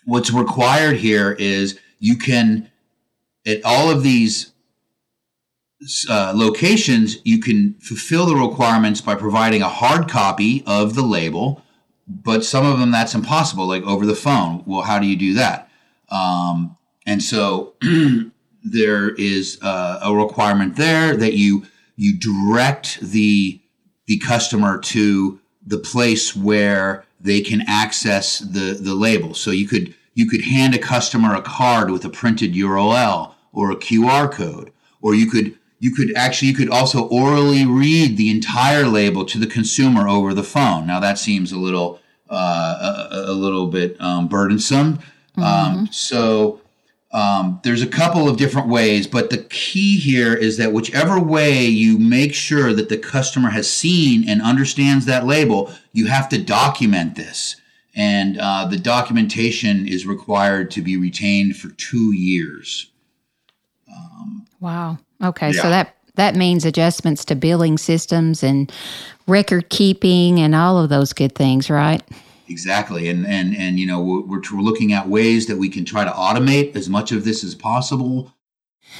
what's 0.04 0.30
required 0.30 0.98
here 0.98 1.32
is 1.32 1.78
you 2.00 2.18
can, 2.18 2.70
at 3.46 3.64
all 3.64 3.90
of 3.90 4.02
these 4.02 4.51
uh, 6.08 6.32
locations, 6.34 7.18
you 7.24 7.40
can 7.40 7.74
fulfill 7.74 8.26
the 8.26 8.36
requirements 8.36 9.00
by 9.00 9.14
providing 9.14 9.62
a 9.62 9.68
hard 9.68 10.08
copy 10.08 10.62
of 10.66 10.94
the 10.94 11.02
label, 11.02 11.62
but 12.06 12.44
some 12.44 12.64
of 12.66 12.78
them 12.78 12.90
that's 12.90 13.14
impossible, 13.14 13.66
like 13.66 13.82
over 13.84 14.06
the 14.06 14.14
phone. 14.14 14.62
Well, 14.66 14.82
how 14.82 14.98
do 14.98 15.06
you 15.06 15.16
do 15.16 15.34
that? 15.34 15.70
Um, 16.10 16.76
and 17.06 17.22
so 17.22 17.74
there 18.64 19.10
is 19.10 19.58
uh, 19.62 20.00
a 20.02 20.14
requirement 20.14 20.76
there 20.76 21.16
that 21.16 21.34
you 21.34 21.64
you 21.96 22.18
direct 22.18 23.00
the 23.00 23.60
the 24.06 24.18
customer 24.18 24.78
to 24.78 25.40
the 25.66 25.78
place 25.78 26.34
where 26.34 27.04
they 27.20 27.40
can 27.40 27.62
access 27.66 28.38
the 28.38 28.78
the 28.80 28.94
label. 28.94 29.34
So 29.34 29.50
you 29.50 29.66
could 29.66 29.94
you 30.14 30.28
could 30.28 30.42
hand 30.42 30.74
a 30.74 30.78
customer 30.78 31.34
a 31.34 31.42
card 31.42 31.90
with 31.90 32.04
a 32.04 32.10
printed 32.10 32.54
URL 32.54 33.34
or 33.52 33.70
a 33.70 33.76
QR 33.76 34.30
code, 34.30 34.72
or 35.00 35.14
you 35.14 35.30
could 35.30 35.58
you 35.82 35.92
could 35.92 36.12
actually 36.16 36.46
you 36.46 36.54
could 36.54 36.70
also 36.70 37.08
orally 37.08 37.66
read 37.66 38.16
the 38.16 38.30
entire 38.30 38.86
label 38.86 39.24
to 39.24 39.36
the 39.36 39.48
consumer 39.48 40.06
over 40.06 40.32
the 40.32 40.44
phone. 40.44 40.86
Now 40.86 41.00
that 41.00 41.18
seems 41.18 41.50
a 41.50 41.58
little 41.58 41.98
uh, 42.30 43.08
a, 43.10 43.32
a, 43.32 43.34
little 43.34 43.66
bit 43.66 44.00
um, 44.00 44.28
burdensome, 44.28 45.00
um, 45.36 45.42
mm-hmm. 45.42 45.42
Um, 45.42 45.88
so 45.90 46.60
um, 47.10 47.60
there's 47.64 47.82
a 47.82 47.88
couple 47.88 48.28
of 48.28 48.36
different 48.36 48.68
ways, 48.68 49.08
but 49.08 49.30
the 49.30 49.38
key 49.50 49.98
here 49.98 50.32
is 50.32 50.56
that 50.56 50.72
whichever 50.72 51.18
way 51.18 51.64
you 51.64 51.98
make 51.98 52.32
sure 52.32 52.72
that 52.72 52.88
the 52.88 52.96
customer 52.96 53.50
has 53.50 53.70
seen 53.70 54.26
and 54.28 54.40
understands 54.40 55.04
that 55.06 55.26
label, 55.26 55.72
you 55.92 56.06
have 56.06 56.28
to 56.28 56.38
document 56.38 57.16
this. 57.16 57.56
And 57.94 58.38
uh, 58.38 58.66
the 58.66 58.78
documentation 58.78 59.88
is 59.88 60.06
required 60.06 60.70
to 60.70 60.80
be 60.80 60.96
retained 60.96 61.56
for 61.56 61.70
two 61.70 62.14
years. 62.14 62.90
Um, 63.92 64.46
wow. 64.60 64.98
Okay. 65.22 65.52
Yeah. 65.52 65.62
So 65.62 65.70
that 65.70 65.96
that 66.14 66.34
means 66.34 66.64
adjustments 66.64 67.24
to 67.26 67.34
billing 67.34 67.78
systems 67.78 68.42
and 68.42 68.70
record 69.26 69.70
keeping 69.70 70.38
and 70.38 70.54
all 70.54 70.78
of 70.78 70.90
those 70.90 71.12
good 71.12 71.34
things, 71.34 71.70
right? 71.70 72.02
Exactly, 72.48 73.08
and 73.08 73.26
and 73.26 73.56
and 73.56 73.78
you 73.78 73.86
know 73.86 74.00
we're, 74.00 74.40
we're 74.52 74.60
looking 74.60 74.92
at 74.92 75.08
ways 75.08 75.46
that 75.46 75.56
we 75.56 75.68
can 75.68 75.84
try 75.84 76.04
to 76.04 76.10
automate 76.10 76.76
as 76.76 76.88
much 76.88 77.12
of 77.12 77.24
this 77.24 77.44
as 77.44 77.54
possible. 77.54 78.32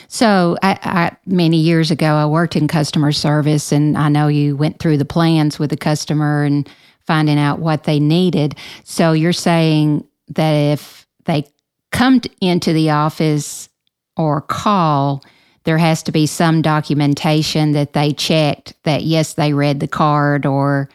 So, 0.09 0.57
I, 0.63 0.79
I, 0.83 1.17
many 1.27 1.59
years 1.59 1.91
ago, 1.91 2.15
I 2.15 2.25
worked 2.25 2.57
in 2.57 2.67
customer 2.67 3.13
service, 3.13 3.73
and 3.73 3.99
I 3.99 4.09
know 4.09 4.29
you 4.29 4.57
went 4.57 4.79
through 4.79 4.97
the 4.97 5.05
plans 5.05 5.59
with 5.59 5.69
the 5.69 5.77
customer 5.77 6.45
and 6.45 6.69
finding 7.01 7.39
out 7.39 7.59
what 7.59 7.85
they 7.85 8.01
needed. 8.01 8.57
So, 8.85 9.13
you're 9.13 9.35
saying 9.35 10.07
that 10.29 10.53
if 10.53 11.07
they 11.25 11.45
come 11.91 12.23
into 12.41 12.73
the 12.73 12.91
office 12.91 13.69
or 14.17 14.41
call, 14.41 15.23
there 15.65 15.79
has 15.79 16.03
to 16.05 16.13
be 16.13 16.27
some 16.27 16.63
documentation 16.63 17.73
that 17.73 17.93
they 17.93 18.13
checked 18.13 18.75
that 18.85 19.03
yes, 19.03 19.35
they 19.35 19.53
read 19.53 19.81
the 19.81 19.89
card 19.89 20.47
or 20.47 20.89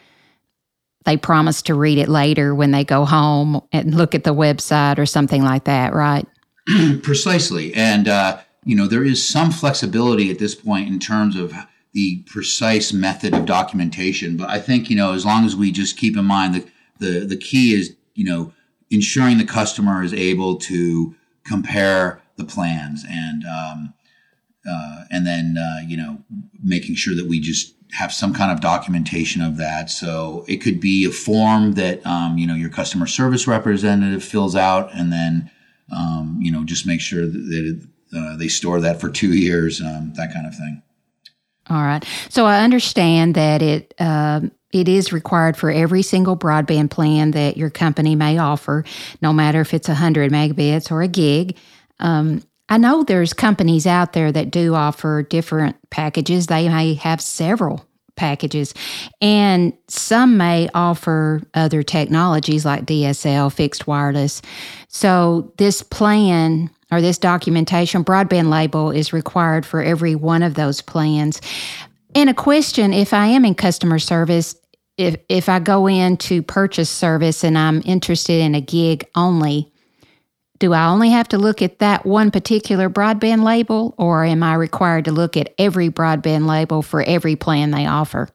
they 1.04 1.16
promise 1.16 1.62
to 1.62 1.74
read 1.74 1.96
it 1.96 2.08
later 2.08 2.54
when 2.54 2.70
they 2.70 2.84
go 2.84 3.04
home 3.04 3.62
and 3.72 3.94
look 3.94 4.14
at 4.14 4.24
the 4.24 4.34
website 4.34 4.98
or 4.98 5.06
something 5.06 5.42
like 5.42 5.64
that, 5.64 5.94
right? 5.94 6.26
Precisely. 7.02 7.72
And, 7.72 8.08
uh, 8.08 8.40
you 8.64 8.76
know, 8.76 8.86
there 8.86 9.04
is 9.04 9.26
some 9.26 9.50
flexibility 9.50 10.30
at 10.30 10.38
this 10.38 10.54
point 10.54 10.88
in 10.88 10.98
terms 10.98 11.34
of 11.34 11.54
the 11.94 12.22
precise 12.26 12.92
method 12.92 13.32
of 13.32 13.46
documentation. 13.46 14.36
But 14.36 14.50
I 14.50 14.58
think, 14.58 14.90
you 14.90 14.96
know, 14.96 15.14
as 15.14 15.24
long 15.24 15.46
as 15.46 15.56
we 15.56 15.72
just 15.72 15.96
keep 15.96 16.14
in 16.14 16.26
mind 16.26 16.54
that 16.54 16.68
the, 16.98 17.24
the 17.24 17.36
key 17.36 17.72
is, 17.72 17.96
you 18.14 18.24
know, 18.24 18.52
ensuring 18.90 19.38
the 19.38 19.44
customer 19.44 20.02
is 20.02 20.12
able 20.12 20.56
to 20.56 21.14
compare 21.46 22.20
the 22.36 22.44
plans 22.44 23.04
and, 23.08 23.44
um, 23.46 23.94
uh, 24.68 25.04
and 25.10 25.26
then, 25.26 25.56
uh, 25.58 25.80
you 25.86 25.96
know, 25.96 26.18
making 26.62 26.94
sure 26.94 27.14
that 27.14 27.26
we 27.26 27.40
just 27.40 27.74
have 27.92 28.12
some 28.12 28.34
kind 28.34 28.52
of 28.52 28.60
documentation 28.60 29.40
of 29.42 29.56
that. 29.56 29.90
So 29.90 30.44
it 30.46 30.58
could 30.58 30.80
be 30.80 31.04
a 31.04 31.10
form 31.10 31.72
that 31.72 32.04
um, 32.06 32.38
you 32.38 32.46
know 32.46 32.54
your 32.54 32.70
customer 32.70 33.06
service 33.06 33.46
representative 33.46 34.22
fills 34.22 34.54
out, 34.54 34.90
and 34.94 35.12
then 35.12 35.50
um, 35.94 36.38
you 36.40 36.52
know 36.52 36.64
just 36.64 36.86
make 36.86 37.00
sure 37.00 37.26
that 37.26 37.34
it, 37.34 38.16
uh, 38.16 38.36
they 38.36 38.48
store 38.48 38.80
that 38.80 39.00
for 39.00 39.08
two 39.08 39.34
years, 39.34 39.80
um, 39.80 40.12
that 40.16 40.32
kind 40.32 40.46
of 40.46 40.54
thing. 40.54 40.82
All 41.70 41.82
right. 41.82 42.04
So 42.30 42.46
I 42.46 42.62
understand 42.62 43.34
that 43.34 43.62
it 43.62 43.94
um, 43.98 44.52
it 44.70 44.88
is 44.88 45.12
required 45.12 45.56
for 45.56 45.70
every 45.70 46.02
single 46.02 46.36
broadband 46.36 46.90
plan 46.90 47.30
that 47.32 47.56
your 47.56 47.70
company 47.70 48.14
may 48.14 48.38
offer, 48.38 48.84
no 49.22 49.32
matter 49.32 49.60
if 49.60 49.72
it's 49.72 49.88
100 49.88 50.30
megabits 50.30 50.90
or 50.90 51.02
a 51.02 51.08
gig. 51.08 51.56
Um, 52.00 52.42
I 52.68 52.76
know 52.78 53.02
there's 53.02 53.32
companies 53.32 53.86
out 53.86 54.12
there 54.12 54.30
that 54.32 54.50
do 54.50 54.74
offer 54.74 55.22
different 55.22 55.76
packages. 55.90 56.46
They 56.46 56.68
may 56.68 56.94
have 56.94 57.20
several 57.20 57.84
packages, 58.16 58.74
and 59.20 59.72
some 59.86 60.36
may 60.36 60.68
offer 60.74 61.40
other 61.54 61.82
technologies 61.82 62.64
like 62.64 62.84
DSL, 62.84 63.52
fixed 63.52 63.86
wireless. 63.86 64.42
So, 64.88 65.52
this 65.56 65.82
plan 65.82 66.70
or 66.90 67.00
this 67.00 67.18
documentation 67.18 68.04
broadband 68.04 68.48
label 68.50 68.90
is 68.90 69.12
required 69.12 69.64
for 69.64 69.82
every 69.82 70.14
one 70.14 70.42
of 70.42 70.54
those 70.54 70.80
plans. 70.80 71.40
And 72.14 72.30
a 72.30 72.34
question 72.34 72.92
if 72.92 73.12
I 73.12 73.26
am 73.26 73.44
in 73.44 73.54
customer 73.54 73.98
service, 73.98 74.56
if, 74.96 75.16
if 75.28 75.48
I 75.48 75.60
go 75.60 75.86
in 75.86 76.16
to 76.18 76.42
purchase 76.42 76.90
service 76.90 77.44
and 77.44 77.56
I'm 77.56 77.82
interested 77.84 78.40
in 78.40 78.54
a 78.54 78.60
gig 78.60 79.06
only, 79.14 79.72
do 80.58 80.72
I 80.72 80.86
only 80.86 81.10
have 81.10 81.28
to 81.28 81.38
look 81.38 81.62
at 81.62 81.78
that 81.78 82.04
one 82.04 82.30
particular 82.30 82.90
broadband 82.90 83.44
label, 83.44 83.94
or 83.96 84.24
am 84.24 84.42
I 84.42 84.54
required 84.54 85.04
to 85.06 85.12
look 85.12 85.36
at 85.36 85.54
every 85.58 85.90
broadband 85.90 86.46
label 86.46 86.82
for 86.82 87.02
every 87.02 87.36
plan 87.36 87.70
they 87.70 87.86
offer? 87.86 88.28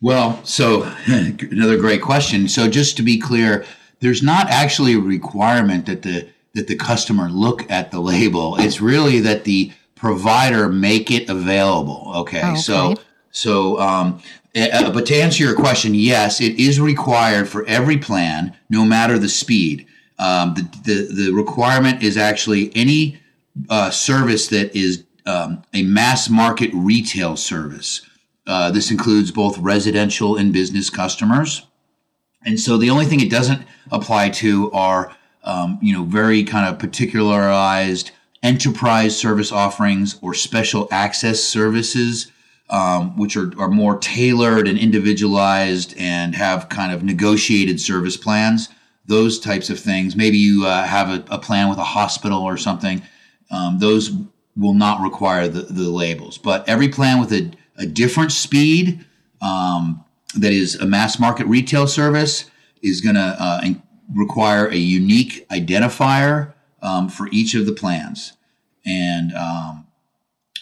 Well, 0.00 0.44
so 0.44 0.82
another 1.06 1.78
great 1.78 2.02
question. 2.02 2.48
So 2.48 2.68
just 2.68 2.96
to 2.96 3.02
be 3.02 3.18
clear, 3.18 3.64
there's 4.00 4.22
not 4.22 4.48
actually 4.48 4.94
a 4.94 4.98
requirement 4.98 5.86
that 5.86 6.02
the 6.02 6.28
that 6.54 6.66
the 6.66 6.76
customer 6.76 7.30
look 7.30 7.70
at 7.70 7.90
the 7.90 8.00
label. 8.00 8.56
It's 8.60 8.80
really 8.80 9.20
that 9.20 9.44
the 9.44 9.72
provider 9.94 10.68
make 10.68 11.10
it 11.10 11.30
available. 11.30 12.12
Okay, 12.16 12.42
oh, 12.42 12.50
okay. 12.50 12.60
so 12.60 12.94
so 13.30 13.78
um, 13.80 14.20
uh, 14.54 14.90
but 14.90 15.06
to 15.06 15.14
answer 15.14 15.42
your 15.44 15.54
question, 15.54 15.94
yes, 15.94 16.40
it 16.40 16.58
is 16.58 16.78
required 16.80 17.48
for 17.48 17.64
every 17.66 17.96
plan, 17.96 18.54
no 18.68 18.84
matter 18.84 19.18
the 19.18 19.28
speed. 19.28 19.86
Um, 20.22 20.54
the, 20.54 20.62
the, 20.84 21.24
the 21.24 21.32
requirement 21.32 22.04
is 22.04 22.16
actually 22.16 22.70
any 22.76 23.20
uh, 23.68 23.90
service 23.90 24.46
that 24.48 24.74
is 24.76 25.04
um, 25.26 25.64
a 25.74 25.82
mass 25.82 26.30
market 26.30 26.70
retail 26.72 27.36
service. 27.36 28.02
Uh, 28.46 28.70
this 28.70 28.92
includes 28.92 29.32
both 29.32 29.58
residential 29.58 30.36
and 30.36 30.52
business 30.52 30.90
customers. 30.90 31.66
And 32.44 32.60
so 32.60 32.76
the 32.76 32.88
only 32.88 33.04
thing 33.04 33.18
it 33.18 33.30
doesn't 33.30 33.62
apply 33.90 34.28
to 34.30 34.70
are, 34.70 35.16
um, 35.42 35.80
you 35.82 35.92
know, 35.92 36.04
very 36.04 36.44
kind 36.44 36.72
of 36.72 36.78
particularized 36.78 38.12
enterprise 38.44 39.16
service 39.16 39.50
offerings 39.50 40.20
or 40.22 40.34
special 40.34 40.86
access 40.92 41.42
services, 41.42 42.30
um, 42.70 43.16
which 43.16 43.36
are, 43.36 43.52
are 43.58 43.68
more 43.68 43.98
tailored 43.98 44.68
and 44.68 44.78
individualized 44.78 45.96
and 45.98 46.36
have 46.36 46.68
kind 46.68 46.92
of 46.92 47.02
negotiated 47.02 47.80
service 47.80 48.16
plans 48.16 48.68
those 49.06 49.40
types 49.40 49.70
of 49.70 49.78
things. 49.78 50.16
Maybe 50.16 50.38
you 50.38 50.66
uh, 50.66 50.84
have 50.84 51.08
a, 51.08 51.34
a, 51.34 51.38
plan 51.38 51.68
with 51.68 51.78
a 51.78 51.84
hospital 51.84 52.42
or 52.42 52.56
something. 52.56 53.02
Um, 53.50 53.78
those 53.78 54.12
will 54.56 54.74
not 54.74 55.02
require 55.02 55.48
the, 55.48 55.62
the 55.62 55.90
labels. 55.90 56.38
But 56.38 56.68
every 56.68 56.88
plan 56.88 57.20
with 57.20 57.32
a, 57.32 57.50
a 57.76 57.86
different 57.86 58.32
speed 58.32 59.04
um, 59.40 60.04
that 60.36 60.52
is 60.52 60.76
a 60.76 60.86
mass 60.86 61.18
market 61.18 61.46
retail 61.46 61.86
service 61.86 62.50
is 62.80 63.00
going 63.00 63.16
to 63.16 63.36
uh, 63.38 63.62
require 64.14 64.68
a 64.68 64.76
unique 64.76 65.48
identifier 65.48 66.52
um, 66.80 67.08
for 67.08 67.28
each 67.32 67.54
of 67.54 67.66
the 67.66 67.72
plans. 67.72 68.34
And 68.84 69.32
um, 69.34 69.86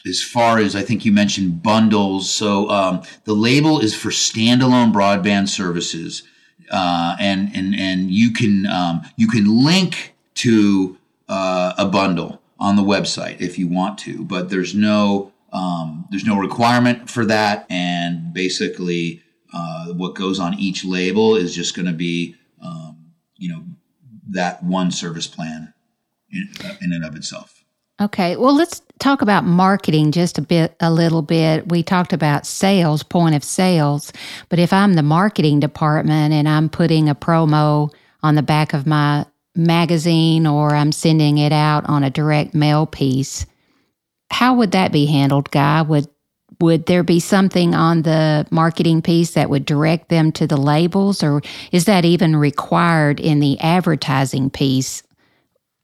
as 0.07 0.23
far 0.23 0.59
as 0.59 0.75
I 0.77 0.83
think 0.83 1.05
you 1.05 1.13
mentioned 1.13 1.63
bundles, 1.63 2.31
so 2.31 2.69
um, 2.71 3.03
the 3.25 3.35
label 3.35 3.81
is 3.81 3.95
for 3.95 4.11
standalone 4.11 4.93
broadband 4.93 5.49
services 5.49 6.23
uh, 6.71 7.17
and 7.21 7.51
and 7.55 7.75
and 7.75 8.11
you 8.11 8.33
can 8.33 8.67
um, 8.67 9.03
you 9.17 9.29
can 9.29 9.65
link 9.65 10.15
to 10.35 10.97
uh, 11.29 11.75
a 11.77 11.87
bundle 11.87 12.41
on 12.59 12.77
the 12.77 12.83
website 12.83 13.41
if 13.41 13.59
you 13.59 13.67
want 13.67 13.99
to, 13.99 14.25
but 14.25 14.51
there's 14.51 14.75
no 14.75 15.33
um, 15.53 16.07
there's 16.11 16.25
no 16.25 16.39
requirement 16.39 17.11
for 17.11 17.25
that, 17.25 17.67
and 17.71 18.33
basically 18.33 19.23
uh, 19.53 19.87
what 19.89 20.15
goes 20.15 20.39
on 20.39 20.55
each 20.55 20.85
label 20.85 21.37
is 21.37 21.55
just 21.55 21.75
going 21.75 21.87
to 21.87 21.93
be 21.93 22.37
um, 22.63 23.13
you 23.37 23.51
know 23.51 23.65
that 24.29 24.63
one 24.63 24.91
service 24.91 25.27
plan 25.27 25.73
in, 26.31 26.49
in 26.81 26.93
and 26.93 27.05
of 27.05 27.17
itself. 27.17 27.65
Okay, 28.01 28.37
well, 28.37 28.55
let's 28.55 28.83
talk 29.01 29.23
about 29.23 29.45
marketing 29.45 30.13
just 30.13 30.39
a 30.39 30.43
bit, 30.43 30.77
a 30.79 30.93
little 30.93 31.23
bit. 31.23 31.69
We 31.69 31.83
talked 31.83 32.13
about 32.13 32.47
sales, 32.47 33.03
point 33.03 33.35
of 33.35 33.43
sales, 33.43 34.13
but 34.49 34.59
if 34.59 34.73
I'm 34.73 34.95
the 34.95 35.03
marketing 35.03 35.59
department 35.59 36.33
and 36.33 36.49
I'm 36.49 36.69
putting 36.69 37.09
a 37.09 37.15
promo 37.15 37.93
on 38.23 38.35
the 38.35 38.43
back 38.43 38.75
of 38.75 38.87
my 38.87 39.27
magazine 39.57 40.47
or 40.47 40.75
I'm 40.75 40.93
sending 40.93 41.39
it 41.39 41.53
out 41.53 41.89
on 41.89 42.05
a 42.05 42.11
direct 42.11 42.55
mail 42.55 42.87
piece, 42.87 43.47
how 44.31 44.55
would 44.55 44.73
that 44.73 44.93
be 44.93 45.07
handled, 45.07 45.51
Guy? 45.51 45.83
Would 45.83 46.07
would 46.61 46.87
there 46.87 47.03
be 47.03 47.21
something 47.21 47.75
on 47.75 48.03
the 48.03 48.47
marketing 48.51 49.01
piece 49.01 49.33
that 49.33 49.49
would 49.49 49.65
direct 49.65 50.11
them 50.11 50.31
to 50.33 50.47
the 50.47 50.59
labels, 50.59 51.23
or 51.23 51.41
is 51.73 51.87
that 51.87 52.05
even 52.05 52.37
required 52.37 53.19
in 53.19 53.41
the 53.41 53.59
advertising 53.61 54.51
piece 54.51 55.03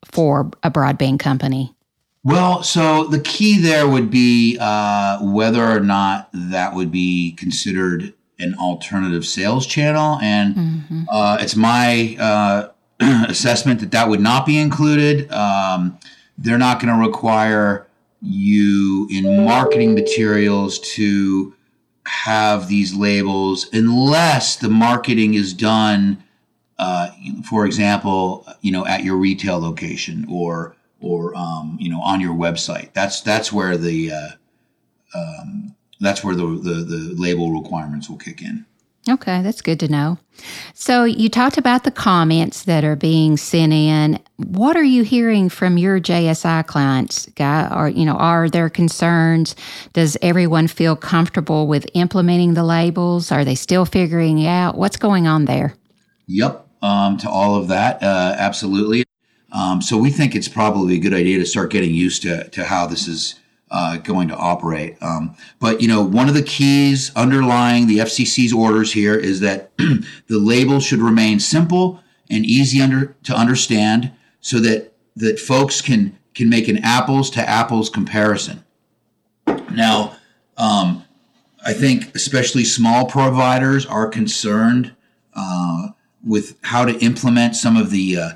for 0.04 0.50
a 0.62 0.70
broadband 0.70 1.18
company? 1.18 1.75
Well, 2.26 2.64
so 2.64 3.04
the 3.04 3.20
key 3.20 3.60
there 3.60 3.86
would 3.86 4.10
be 4.10 4.58
uh, 4.60 5.20
whether 5.20 5.64
or 5.64 5.78
not 5.78 6.28
that 6.32 6.74
would 6.74 6.90
be 6.90 7.36
considered 7.38 8.14
an 8.40 8.56
alternative 8.60 9.24
sales 9.24 9.64
channel, 9.64 10.18
and 10.20 10.56
mm-hmm. 10.56 11.02
uh, 11.08 11.38
it's 11.40 11.54
my 11.54 12.16
uh, 12.18 12.70
assessment 13.28 13.78
that 13.78 13.92
that 13.92 14.08
would 14.08 14.18
not 14.18 14.44
be 14.44 14.58
included. 14.58 15.30
Um, 15.30 16.00
they're 16.36 16.58
not 16.58 16.80
going 16.80 16.92
to 16.92 17.06
require 17.06 17.86
you 18.20 19.06
in 19.12 19.44
marketing 19.44 19.94
materials 19.94 20.80
to 20.96 21.54
have 22.06 22.66
these 22.66 22.92
labels 22.92 23.68
unless 23.72 24.56
the 24.56 24.68
marketing 24.68 25.34
is 25.34 25.54
done, 25.54 26.24
uh, 26.80 27.08
for 27.48 27.66
example, 27.66 28.44
you 28.62 28.72
know, 28.72 28.84
at 28.84 29.04
your 29.04 29.16
retail 29.16 29.60
location 29.60 30.26
or 30.28 30.75
or 31.00 31.34
um, 31.36 31.76
you 31.80 31.90
know 31.90 32.00
on 32.00 32.20
your 32.20 32.34
website. 32.34 32.92
That's 32.92 33.20
that's 33.20 33.52
where 33.52 33.76
the 33.76 34.12
uh, 34.12 34.28
um, 35.14 35.74
that's 36.00 36.22
where 36.24 36.34
the, 36.34 36.46
the 36.46 36.84
the 36.84 37.14
label 37.16 37.52
requirements 37.52 38.08
will 38.08 38.18
kick 38.18 38.42
in. 38.42 38.66
Okay, 39.08 39.40
that's 39.42 39.62
good 39.62 39.78
to 39.80 39.88
know. 39.88 40.18
So 40.74 41.04
you 41.04 41.28
talked 41.28 41.58
about 41.58 41.84
the 41.84 41.92
comments 41.92 42.64
that 42.64 42.82
are 42.82 42.96
being 42.96 43.36
sent 43.36 43.72
in. 43.72 44.18
What 44.36 44.76
are 44.76 44.82
you 44.82 45.04
hearing 45.04 45.48
from 45.48 45.78
your 45.78 46.00
JSI 46.00 46.66
clients, 46.66 47.26
guy? 47.36 47.72
Or 47.72 47.88
you 47.88 48.04
know, 48.04 48.16
are 48.16 48.50
there 48.50 48.68
concerns? 48.68 49.54
Does 49.92 50.16
everyone 50.22 50.66
feel 50.66 50.96
comfortable 50.96 51.68
with 51.68 51.86
implementing 51.94 52.54
the 52.54 52.64
labels? 52.64 53.30
Are 53.30 53.44
they 53.44 53.54
still 53.54 53.84
figuring 53.84 54.44
out 54.44 54.76
what's 54.76 54.96
going 54.96 55.28
on 55.28 55.44
there? 55.44 55.74
Yep, 56.26 56.66
um, 56.82 57.16
to 57.18 57.30
all 57.30 57.54
of 57.54 57.68
that, 57.68 58.02
uh, 58.02 58.34
absolutely. 58.36 59.05
Um, 59.56 59.80
so 59.80 59.96
we 59.96 60.10
think 60.10 60.34
it's 60.34 60.48
probably 60.48 60.96
a 60.96 60.98
good 60.98 61.14
idea 61.14 61.38
to 61.38 61.46
start 61.46 61.70
getting 61.70 61.94
used 61.94 62.22
to 62.22 62.48
to 62.50 62.64
how 62.64 62.86
this 62.86 63.08
is 63.08 63.36
uh, 63.70 63.96
going 63.96 64.28
to 64.28 64.36
operate. 64.36 64.96
Um, 65.00 65.34
but 65.58 65.80
you 65.80 65.88
know, 65.88 66.02
one 66.02 66.28
of 66.28 66.34
the 66.34 66.42
keys 66.42 67.10
underlying 67.16 67.86
the 67.86 67.98
FCC's 67.98 68.52
orders 68.52 68.92
here 68.92 69.16
is 69.16 69.40
that 69.40 69.70
the 69.78 70.38
label 70.38 70.78
should 70.78 71.00
remain 71.00 71.40
simple 71.40 72.00
and 72.28 72.44
easy 72.44 72.80
under 72.82 73.16
to 73.24 73.34
understand, 73.34 74.12
so 74.40 74.60
that 74.60 74.92
that 75.16 75.40
folks 75.40 75.80
can 75.80 76.18
can 76.34 76.50
make 76.50 76.68
an 76.68 76.78
apples 76.84 77.30
to 77.30 77.48
apples 77.48 77.88
comparison. 77.88 78.62
Now, 79.72 80.16
um, 80.58 81.04
I 81.64 81.72
think 81.72 82.14
especially 82.14 82.64
small 82.64 83.06
providers 83.06 83.86
are 83.86 84.06
concerned 84.06 84.94
uh, 85.34 85.88
with 86.22 86.58
how 86.62 86.84
to 86.84 86.98
implement 86.98 87.56
some 87.56 87.76
of 87.78 87.90
the 87.90 88.18
uh, 88.18 88.30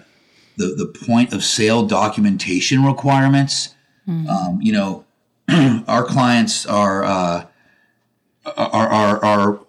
the, 0.60 0.74
the 0.76 0.86
point 1.06 1.32
of 1.32 1.42
sale 1.42 1.84
documentation 1.84 2.84
requirements. 2.84 3.74
Mm-hmm. 4.06 4.28
Um, 4.28 4.60
you 4.60 4.72
know, 4.72 5.04
our 5.88 6.04
clients 6.04 6.66
are, 6.66 7.02
uh, 7.02 7.46
are, 8.44 8.88
are, 8.88 9.24
are 9.24 9.60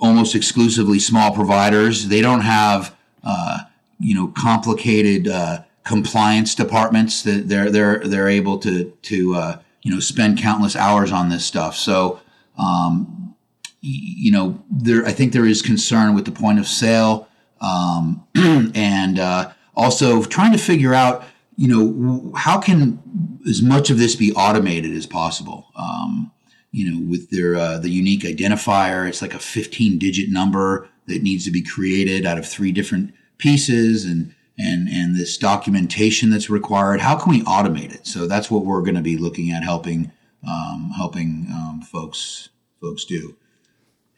almost 0.00 0.34
exclusively 0.34 0.98
small 0.98 1.34
providers. 1.34 2.08
They 2.08 2.20
don't 2.20 2.42
have, 2.42 2.94
uh, 3.22 3.60
you 3.98 4.14
know, 4.14 4.28
complicated 4.28 5.28
uh, 5.28 5.62
compliance 5.84 6.54
departments 6.54 7.22
that 7.22 7.48
they're 7.48 7.70
they're 7.70 7.98
they're 8.00 8.28
able 8.28 8.58
to 8.58 8.90
to 9.02 9.34
uh, 9.34 9.58
you 9.82 9.92
know 9.92 10.00
spend 10.00 10.38
countless 10.38 10.76
hours 10.76 11.12
on 11.12 11.28
this 11.28 11.44
stuff. 11.44 11.76
So, 11.76 12.20
um, 12.58 13.34
you 13.80 14.32
know, 14.32 14.62
there 14.70 15.06
I 15.06 15.12
think 15.12 15.32
there 15.32 15.46
is 15.46 15.62
concern 15.62 16.14
with 16.14 16.24
the 16.24 16.32
point 16.32 16.58
of 16.58 16.66
sale, 16.66 17.28
um, 17.60 18.26
and 18.74 19.18
uh, 19.18 19.52
also 19.76 20.22
trying 20.24 20.52
to 20.52 20.58
figure 20.58 20.94
out 20.94 21.24
you 21.56 21.68
know, 21.68 22.32
how 22.34 22.60
can 22.60 23.40
as 23.48 23.62
much 23.62 23.90
of 23.90 23.98
this 23.98 24.16
be 24.16 24.32
automated 24.32 24.92
as 24.92 25.06
possible? 25.06 25.68
Um, 25.76 26.32
you 26.72 26.90
know, 26.90 27.08
with 27.08 27.30
their 27.30 27.54
uh, 27.54 27.78
the 27.78 27.90
unique 27.90 28.22
identifier, 28.22 29.08
it's 29.08 29.22
like 29.22 29.34
a 29.34 29.38
15 29.38 29.98
digit 29.98 30.30
number 30.30 30.88
that 31.06 31.22
needs 31.22 31.44
to 31.44 31.52
be 31.52 31.62
created 31.62 32.26
out 32.26 32.38
of 32.38 32.48
three 32.48 32.72
different 32.72 33.14
pieces, 33.38 34.04
and 34.04 34.34
and 34.58 34.88
and 34.88 35.16
this 35.16 35.36
documentation 35.38 36.30
that's 36.30 36.50
required. 36.50 37.00
How 37.00 37.16
can 37.16 37.30
we 37.30 37.42
automate 37.42 37.94
it? 37.94 38.06
So 38.06 38.26
that's 38.26 38.50
what 38.50 38.64
we're 38.64 38.82
going 38.82 38.96
to 38.96 39.02
be 39.02 39.16
looking 39.16 39.52
at 39.52 39.62
helping 39.62 40.10
um, 40.46 40.92
helping 40.96 41.46
um, 41.52 41.82
folks 41.82 42.48
folks 42.80 43.04
do. 43.04 43.36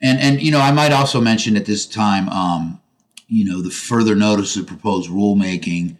And 0.01 0.19
and 0.19 0.41
you 0.41 0.51
know, 0.51 0.59
I 0.59 0.71
might 0.71 0.91
also 0.91 1.21
mention 1.21 1.55
at 1.55 1.65
this 1.65 1.85
time, 1.85 2.27
um, 2.29 2.81
you 3.27 3.45
know, 3.45 3.61
the 3.61 3.69
further 3.69 4.15
notice 4.15 4.55
of 4.55 4.67
proposed 4.67 5.09
rulemaking 5.09 5.97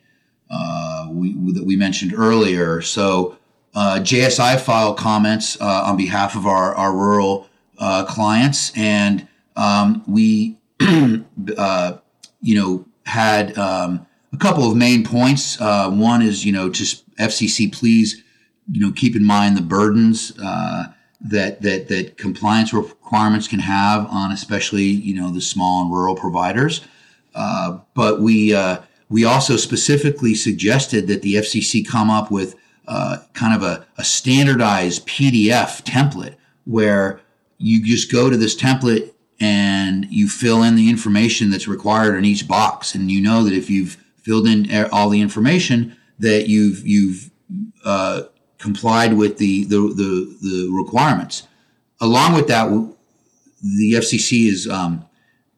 uh, 0.50 1.08
we, 1.12 1.34
that 1.52 1.66
we 1.66 1.76
mentioned 1.76 2.14
earlier. 2.16 2.82
So 2.82 3.38
uh, 3.76 4.00
JSI 4.02 4.60
filed 4.60 4.98
comments 4.98 5.60
uh, 5.60 5.84
on 5.86 5.98
behalf 5.98 6.36
of 6.36 6.48
our, 6.48 6.74
our 6.76 6.94
rural 6.94 7.48
uh, 7.78 8.06
clients, 8.06 8.72
and 8.76 9.28
um, 9.56 10.04
we, 10.08 10.58
uh, 11.58 11.98
you 12.42 12.56
know, 12.56 12.86
had 13.06 13.58
um, 13.58 14.08
a 14.34 14.38
couple 14.38 14.70
of 14.70 14.76
main 14.76 15.04
points. 15.04 15.60
Uh, 15.60 15.90
one 15.90 16.22
is, 16.22 16.46
you 16.46 16.52
know, 16.52 16.70
just 16.70 17.10
FCC, 17.18 17.72
please, 17.72 18.24
you 18.72 18.82
know, 18.82 18.92
keep 18.92 19.16
in 19.16 19.24
mind 19.24 19.58
the 19.58 19.62
burdens 19.62 20.34
that 21.20 21.62
that 21.62 21.88
that 21.88 22.16
compliance 22.18 22.74
requirements 22.74 23.48
can 23.48 23.60
have 23.60 24.08
on, 24.08 24.32
especially, 24.32 24.84
you 24.84 25.16
know, 25.16 25.32
the 25.32 25.42
small 25.42 25.82
and 25.82 25.92
rural 25.92 26.16
providers. 26.16 26.82
But 27.94 28.22
we 28.22 28.54
we 29.10 29.24
also 29.24 29.56
specifically 29.56 30.36
suggested 30.36 31.08
that 31.08 31.22
the 31.22 31.36
FCC 31.36 31.88
come 31.88 32.10
up 32.10 32.30
with 32.30 32.56
uh, 32.88 33.18
kind 33.34 33.56
of 33.56 33.64
a, 33.64 33.86
a 33.98 34.04
standardized 34.04 35.08
PDF 35.08 35.82
template 35.84 36.36
where 36.66 37.22
you 37.58 37.84
just 37.84 38.12
go 38.12 38.30
to 38.30 38.38
this 38.38 38.56
template 38.56 39.14
and 39.40 40.06
you 40.10 40.28
fill 40.28 40.64
in 40.64 40.76
the 40.76 40.90
information 40.90 41.50
that's 41.50 41.68
required 41.68 42.16
in 42.16 42.26
each 42.26 42.48
box, 42.48 42.96
and 42.96 43.12
you 43.12 43.22
know 43.22 43.44
that 43.44 43.54
if 43.54 43.70
you've 43.70 43.98
filled 44.18 44.48
in 44.48 44.68
all 44.92 45.10
the 45.10 45.22
information, 45.22 45.96
that 46.20 46.48
you've 46.48 46.86
you've 46.86 47.30
uh, 47.86 48.24
complied 48.58 49.14
with 49.14 49.38
the, 49.38 49.64
the, 49.66 49.78
the 49.78 50.38
the 50.42 50.72
requirements. 50.74 51.48
Along 52.02 52.34
with 52.34 52.48
that, 52.48 52.68
the 53.62 53.94
FCC 53.94 54.48
is 54.48 54.68
um, 54.68 55.07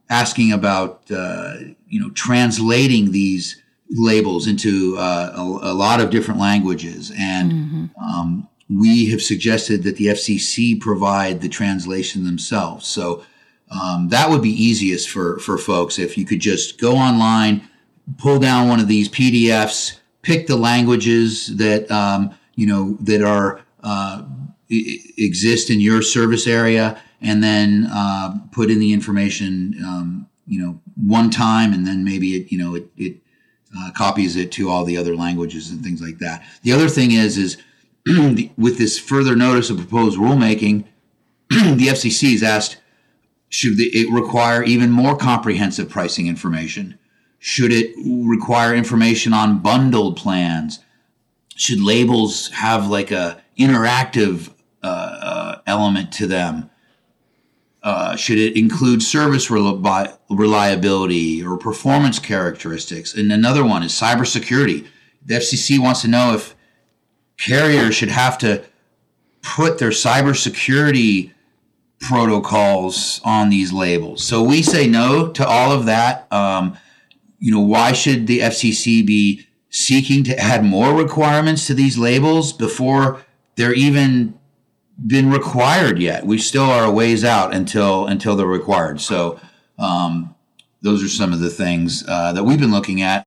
asking 0.10 0.52
about 0.52 1.04
uh, 1.12 1.56
you 1.88 2.00
know 2.00 2.10
translating 2.12 3.12
these 3.12 3.62
labels 3.92 4.48
into 4.48 4.96
uh, 4.98 5.34
a, 5.36 5.42
a, 5.42 5.74
lot 5.74 6.00
of 6.00 6.10
different 6.10 6.40
languages, 6.40 7.12
and 7.18 7.52
mm-hmm. 7.52 8.04
um, 8.04 8.48
we 8.70 9.10
have 9.10 9.22
suggested 9.22 9.84
that 9.84 9.96
the 9.98 10.08
FCC 10.08 10.80
provide 10.80 11.42
the 11.42 11.50
translation 11.50 12.24
themselves. 12.24 12.86
So 12.86 13.24
um, 13.72 14.10
that 14.10 14.30
would 14.30 14.42
be 14.42 14.50
easiest 14.50 15.10
for 15.10 15.40
for 15.40 15.58
folks 15.58 16.00
if 16.00 16.18
you 16.18 16.26
could 16.26 16.40
just 16.40 16.80
go 16.80 16.96
online, 16.96 17.68
pull 18.18 18.40
down 18.40 18.68
one 18.68 18.80
of 18.80 18.88
these 18.88 19.10
PDFs, 19.10 20.00
pick 20.22 20.48
the 20.48 20.58
languages 20.58 21.56
that 21.58 21.90
um, 21.92 22.34
you 22.56 22.68
know 22.68 22.98
that 23.02 23.22
are 23.22 23.62
uh, 23.84 24.24
exist 24.70 25.70
in 25.70 25.80
your 25.80 26.02
service 26.02 26.48
area, 26.48 27.02
and 27.22 27.44
then 27.44 27.88
uh, 27.92 28.38
put 28.52 28.70
in 28.70 28.80
the 28.80 28.94
information 28.94 29.76
um, 29.84 30.28
you 30.48 30.60
know 30.60 30.80
one 30.96 31.30
time 31.30 31.74
and 31.74 31.86
then 31.86 32.04
maybe 32.04 32.36
it 32.36 32.52
you 32.52 32.58
know 32.58 32.76
it, 32.76 32.88
it 32.98 33.18
uh, 33.78 33.92
copies 33.96 34.36
it 34.36 34.52
to 34.52 34.70
all 34.70 34.84
the 34.84 34.98
other 34.98 35.16
languages 35.16 35.70
and 35.70 35.84
things 35.84 36.02
like 36.02 36.18
that. 36.18 36.44
The 36.64 36.72
other 36.72 36.90
thing 36.90 37.12
is 37.12 37.38
is 37.38 37.58
with 38.58 38.78
this 38.78 38.98
further 38.98 39.36
notice 39.36 39.70
of 39.70 39.78
proposed 39.78 40.18
rulemaking 40.18 40.86
the 41.50 41.88
fcc 41.88 42.34
is 42.34 42.44
asked 42.44 42.78
should 43.50 43.80
it 43.80 44.12
require 44.12 44.64
even 44.64 44.92
more 44.92 45.18
comprehensive 45.18 45.90
pricing 45.90 46.28
information? 46.28 47.00
Should 47.40 47.72
it 47.74 47.96
require 48.06 48.76
information 48.76 49.34
on 49.34 49.60
bundled 49.60 50.18
plans? 50.18 50.80
Should 51.56 51.82
labels 51.82 52.50
have 52.52 52.88
like 52.88 53.12
a 53.12 53.42
interactive 53.58 54.54
uh, 54.84 54.88
uh, 54.88 55.62
element 55.66 56.12
to 56.14 56.28
them 56.28 56.70
uh, 57.82 58.16
should 58.16 58.38
it 58.38 58.58
include 58.58 59.02
service 59.02 59.50
reliability 59.50 61.44
or 61.44 61.58
performance 61.58 62.20
characteristics? 62.20 63.14
And 63.14 63.32
another 63.32 63.64
one 63.66 63.84
is 63.84 63.94
cybersecurity. 63.94 64.86
The 65.26 65.36
FCC 65.36 65.80
wants 65.80 66.02
to 66.02 66.08
know 66.08 66.34
if 66.34 66.56
carriers 67.38 67.96
should 67.96 68.10
have 68.10 68.38
to 68.40 68.64
put 69.42 69.80
their 69.80 69.92
cybersecurity 69.92 71.32
protocols 72.02 73.22
on 73.24 73.50
these 73.50 73.72
labels. 73.74 74.24
So 74.24 74.44
we 74.44 74.62
say 74.62 74.88
no 74.88 75.30
to 75.32 75.48
all 75.48 75.72
of 75.72 75.86
that. 75.86 76.32
Um, 76.32 76.78
you 77.40 77.52
know, 77.52 77.62
why 77.62 77.94
should 77.94 78.28
the 78.28 78.40
FCC 78.40 79.06
be 79.06 79.48
seeking 79.70 80.24
to 80.26 80.38
add 80.38 80.64
more 80.64 80.94
requirements 80.94 81.68
to 81.68 81.74
these 81.74 81.98
labels 81.98 82.52
before 82.52 83.22
they're 83.56 83.74
even 83.74 84.39
been 85.08 85.32
required 85.32 86.00
yet. 86.00 86.26
We 86.26 86.38
still 86.38 86.64
are 86.64 86.86
a 86.86 86.92
ways 86.92 87.24
out 87.24 87.54
until 87.54 88.08
until 88.08 88.36
they're 88.36 88.48
required. 88.48 89.02
So 89.02 89.40
um, 89.78 90.36
those 90.82 91.04
are 91.04 91.10
some 91.10 91.34
of 91.34 91.40
the 91.40 91.50
things 91.50 92.04
uh, 92.08 92.34
that 92.34 92.44
we've 92.44 92.60
been 92.60 92.72
looking 92.72 93.02
at. 93.02 93.24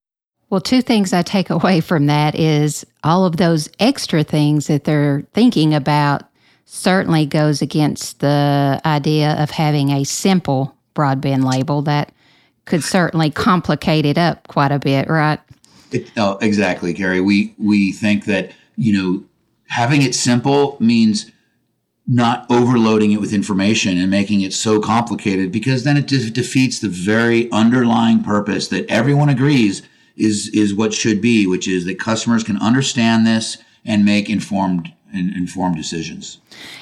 Well, 0.50 0.60
two 0.60 0.82
things 0.82 1.12
I 1.14 1.22
take 1.22 1.48
away 1.48 1.80
from 1.80 2.06
that 2.06 2.34
is 2.34 2.84
all 3.02 3.24
of 3.24 3.38
those 3.38 3.70
extra 3.80 4.22
things 4.22 4.66
that 4.66 4.84
they're 4.84 5.24
thinking 5.32 5.72
about 5.72 6.24
certainly 6.66 7.26
goes 7.26 7.62
against 7.62 8.20
the 8.20 8.80
idea 8.84 9.32
of 9.42 9.50
having 9.50 9.90
a 9.90 10.04
simple 10.04 10.76
broadband 10.94 11.44
label 11.50 11.82
that 11.82 12.12
could 12.66 12.84
certainly 12.84 13.30
complicate 13.30 14.04
it 14.04 14.18
up 14.18 14.46
quite 14.48 14.72
a 14.72 14.78
bit, 14.78 15.08
right? 15.08 15.40
It, 15.90 16.10
oh, 16.16 16.38
exactly, 16.40 16.94
Carrie. 16.94 17.20
We 17.20 17.54
we 17.58 17.92
think 17.92 18.26
that 18.26 18.52
you 18.76 18.92
know 18.92 19.24
having 19.68 20.02
it 20.02 20.14
simple 20.14 20.76
means 20.80 21.30
not 22.12 22.44
overloading 22.50 23.12
it 23.12 23.20
with 23.20 23.32
information 23.32 23.96
and 23.96 24.10
making 24.10 24.42
it 24.42 24.52
so 24.52 24.78
complicated 24.80 25.50
because 25.50 25.84
then 25.84 25.96
it 25.96 26.06
de- 26.06 26.30
defeats 26.30 26.78
the 26.78 26.88
very 26.88 27.50
underlying 27.50 28.22
purpose 28.22 28.68
that 28.68 28.88
everyone 28.90 29.30
agrees 29.30 29.82
is 30.16 30.48
is 30.52 30.74
what 30.74 30.92
should 30.92 31.22
be, 31.22 31.46
which 31.46 31.66
is 31.66 31.86
that 31.86 31.98
customers 31.98 32.44
can 32.44 32.58
understand 32.58 33.26
this 33.26 33.56
and 33.84 34.04
make 34.04 34.28
informed 34.28 34.92
informed 35.14 35.76
decisions. 35.76 36.38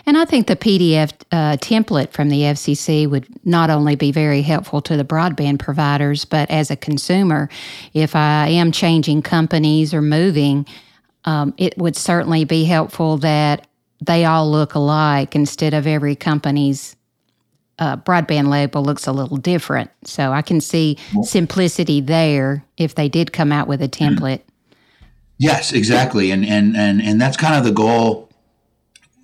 And 0.06 0.16
I 0.16 0.24
think 0.24 0.46
the 0.46 0.56
PDF 0.56 1.12
uh, 1.32 1.56
template 1.56 2.10
from 2.10 2.28
the 2.28 2.42
FCC 2.42 3.08
would 3.08 3.26
not 3.44 3.70
only 3.70 3.96
be 3.96 4.12
very 4.12 4.42
helpful 4.42 4.80
to 4.82 4.96
the 4.96 5.04
broadband 5.04 5.58
providers, 5.58 6.24
but 6.24 6.48
as 6.50 6.70
a 6.70 6.76
consumer, 6.76 7.48
if 7.92 8.14
I 8.14 8.48
am 8.48 8.70
changing 8.70 9.22
companies 9.22 9.92
or 9.92 10.00
moving, 10.00 10.64
um, 11.24 11.54
it 11.56 11.76
would 11.76 11.96
certainly 11.96 12.44
be 12.44 12.64
helpful 12.64 13.16
that 13.18 13.66
they 14.00 14.24
all 14.24 14.50
look 14.50 14.74
alike 14.74 15.34
instead 15.34 15.74
of 15.74 15.86
every 15.86 16.16
company's 16.16 16.96
uh, 17.78 17.96
broadband 17.96 18.48
label 18.48 18.82
looks 18.82 19.06
a 19.06 19.12
little 19.12 19.38
different. 19.38 19.90
So 20.04 20.32
I 20.32 20.42
can 20.42 20.60
see 20.60 20.98
simplicity 21.22 22.00
there 22.00 22.64
if 22.76 22.94
they 22.94 23.08
did 23.08 23.32
come 23.32 23.52
out 23.52 23.66
with 23.66 23.82
a 23.82 23.88
template. 23.88 24.42
Yes, 25.38 25.72
exactly, 25.72 26.30
and 26.30 26.44
and 26.44 26.76
and 26.76 27.00
and 27.00 27.18
that's 27.18 27.38
kind 27.38 27.54
of 27.54 27.64
the 27.64 27.72
goal 27.72 28.28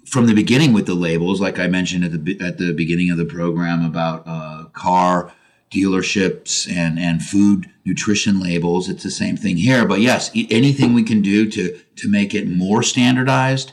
from 0.07 0.27
the 0.27 0.33
beginning 0.33 0.73
with 0.73 0.87
the 0.87 0.95
labels. 0.95 1.43
Like 1.43 1.59
I 1.59 1.67
mentioned 1.67 2.05
at 2.05 2.25
the 2.25 2.41
at 2.41 2.57
the 2.57 2.73
beginning 2.73 3.11
of 3.11 3.19
the 3.19 3.27
program 3.27 3.85
about 3.85 4.23
uh, 4.27 4.65
car 4.73 5.31
dealerships 5.71 6.71
and 6.73 6.99
and 6.99 7.23
food 7.23 7.71
nutrition 7.85 8.41
labels. 8.41 8.89
It's 8.89 9.03
the 9.03 9.11
same 9.11 9.37
thing 9.37 9.59
here. 9.59 9.87
But 9.87 10.01
yes, 10.01 10.31
anything 10.35 10.95
we 10.95 11.03
can 11.03 11.21
do 11.21 11.51
to 11.51 11.79
to 11.97 12.09
make 12.09 12.35
it 12.35 12.49
more 12.49 12.83
standardized 12.83 13.73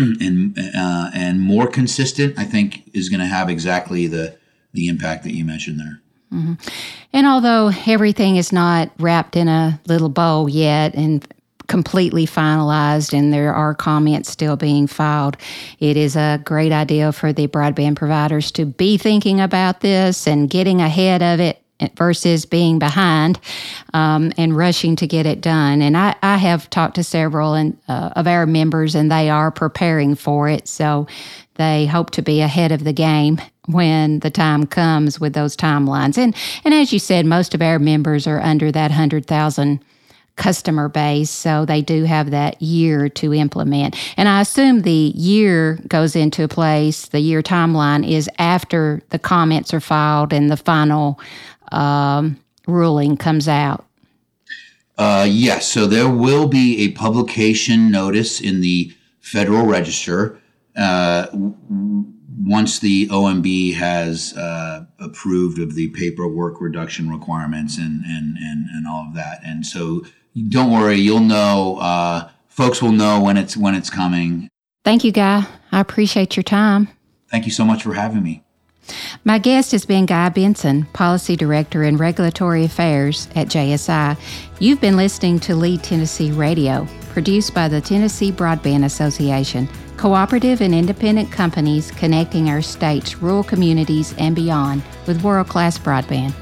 and 0.20 0.58
uh, 0.58 1.10
and 1.14 1.40
more 1.40 1.66
consistent, 1.66 2.38
I 2.38 2.44
think, 2.44 2.90
is 2.94 3.08
going 3.08 3.20
to 3.20 3.26
have 3.26 3.48
exactly 3.48 4.06
the 4.06 4.36
the 4.72 4.88
impact 4.88 5.24
that 5.24 5.34
you 5.34 5.44
mentioned 5.44 5.80
there. 5.80 6.00
Mm-hmm. 6.32 6.54
And 7.12 7.26
although 7.26 7.70
everything 7.86 8.36
is 8.36 8.52
not 8.52 8.90
wrapped 8.98 9.36
in 9.36 9.48
a 9.48 9.80
little 9.86 10.08
bow 10.08 10.46
yet 10.46 10.94
and 10.94 11.26
completely 11.68 12.26
finalized 12.26 13.16
and 13.16 13.32
there 13.32 13.54
are 13.54 13.74
comments 13.74 14.30
still 14.30 14.56
being 14.56 14.86
filed, 14.86 15.36
it 15.78 15.96
is 15.96 16.16
a 16.16 16.40
great 16.44 16.72
idea 16.72 17.12
for 17.12 17.32
the 17.32 17.48
broadband 17.48 17.96
providers 17.96 18.50
to 18.52 18.64
be 18.64 18.96
thinking 18.96 19.40
about 19.40 19.80
this 19.80 20.26
and 20.26 20.50
getting 20.50 20.80
ahead 20.80 21.22
of 21.22 21.40
it 21.40 21.61
versus 21.96 22.46
being 22.46 22.78
behind 22.78 23.38
um, 23.94 24.32
and 24.36 24.56
rushing 24.56 24.96
to 24.96 25.06
get 25.06 25.26
it 25.26 25.40
done. 25.40 25.82
And 25.82 25.96
I, 25.96 26.14
I 26.22 26.36
have 26.36 26.70
talked 26.70 26.96
to 26.96 27.04
several 27.04 27.54
and, 27.54 27.76
uh, 27.88 28.10
of 28.16 28.26
our 28.26 28.46
members, 28.46 28.94
and 28.94 29.10
they 29.10 29.30
are 29.30 29.50
preparing 29.50 30.14
for 30.14 30.48
it. 30.48 30.68
So 30.68 31.06
they 31.54 31.86
hope 31.86 32.10
to 32.12 32.22
be 32.22 32.40
ahead 32.40 32.72
of 32.72 32.84
the 32.84 32.92
game 32.92 33.40
when 33.66 34.20
the 34.20 34.30
time 34.30 34.66
comes 34.66 35.20
with 35.20 35.34
those 35.34 35.56
timelines. 35.56 36.18
And 36.18 36.34
and 36.64 36.74
as 36.74 36.92
you 36.92 36.98
said, 36.98 37.26
most 37.26 37.54
of 37.54 37.62
our 37.62 37.78
members 37.78 38.26
are 38.26 38.40
under 38.40 38.72
that 38.72 38.90
hundred 38.90 39.26
thousand 39.26 39.84
customer 40.36 40.88
base, 40.88 41.30
so 41.30 41.66
they 41.66 41.82
do 41.82 42.04
have 42.04 42.30
that 42.30 42.60
year 42.60 43.08
to 43.08 43.34
implement. 43.34 43.94
And 44.16 44.28
I 44.28 44.40
assume 44.40 44.80
the 44.80 45.12
year 45.14 45.78
goes 45.86 46.16
into 46.16 46.48
place, 46.48 47.06
the 47.06 47.20
year 47.20 47.42
timeline 47.42 48.08
is 48.08 48.30
after 48.38 49.02
the 49.10 49.18
comments 49.18 49.74
are 49.74 49.80
filed 49.80 50.32
and 50.32 50.50
the 50.50 50.56
final 50.56 51.20
um, 51.72 52.38
ruling 52.66 53.16
comes 53.16 53.48
out? 53.48 53.86
Uh, 54.98 55.26
yes. 55.28 55.66
So 55.66 55.86
there 55.86 56.08
will 56.08 56.46
be 56.46 56.84
a 56.84 56.92
publication 56.92 57.90
notice 57.90 58.40
in 58.40 58.60
the 58.60 58.92
Federal 59.20 59.66
Register 59.66 60.38
uh, 60.76 61.26
once 61.32 62.78
the 62.78 63.08
OMB 63.08 63.74
has 63.74 64.36
uh, 64.36 64.84
approved 64.98 65.58
of 65.58 65.74
the 65.74 65.88
paperwork 65.90 66.60
reduction 66.60 67.08
requirements 67.10 67.78
and, 67.78 68.04
and, 68.04 68.36
and, 68.38 68.68
and 68.70 68.86
all 68.86 69.06
of 69.08 69.14
that. 69.14 69.40
And 69.44 69.64
so 69.64 70.04
don't 70.48 70.70
worry, 70.70 70.96
you'll 70.96 71.20
know. 71.20 71.78
Uh, 71.78 72.30
folks 72.48 72.82
will 72.82 72.92
know 72.92 73.20
when 73.20 73.36
it's 73.36 73.56
when 73.56 73.74
it's 73.74 73.90
coming. 73.90 74.48
Thank 74.84 75.04
you, 75.04 75.12
Guy. 75.12 75.46
I 75.70 75.80
appreciate 75.80 76.36
your 76.36 76.42
time. 76.42 76.88
Thank 77.30 77.46
you 77.46 77.52
so 77.52 77.64
much 77.64 77.82
for 77.82 77.94
having 77.94 78.22
me. 78.22 78.42
My 79.24 79.38
guest 79.38 79.72
has 79.72 79.84
been 79.84 80.06
Guy 80.06 80.28
Benson, 80.30 80.84
Policy 80.92 81.36
Director 81.36 81.84
in 81.84 81.96
Regulatory 81.96 82.64
Affairs 82.64 83.28
at 83.36 83.48
JSI. 83.48 84.18
You've 84.58 84.80
been 84.80 84.96
listening 84.96 85.38
to 85.40 85.54
Lead 85.54 85.82
Tennessee 85.82 86.32
Radio, 86.32 86.86
produced 87.10 87.54
by 87.54 87.68
the 87.68 87.80
Tennessee 87.80 88.32
Broadband 88.32 88.84
Association, 88.84 89.68
cooperative 89.96 90.60
and 90.60 90.74
independent 90.74 91.30
companies 91.30 91.92
connecting 91.92 92.48
our 92.48 92.62
state's 92.62 93.22
rural 93.22 93.44
communities 93.44 94.14
and 94.18 94.34
beyond 94.34 94.82
with 95.06 95.22
world 95.22 95.48
class 95.48 95.78
broadband. 95.78 96.34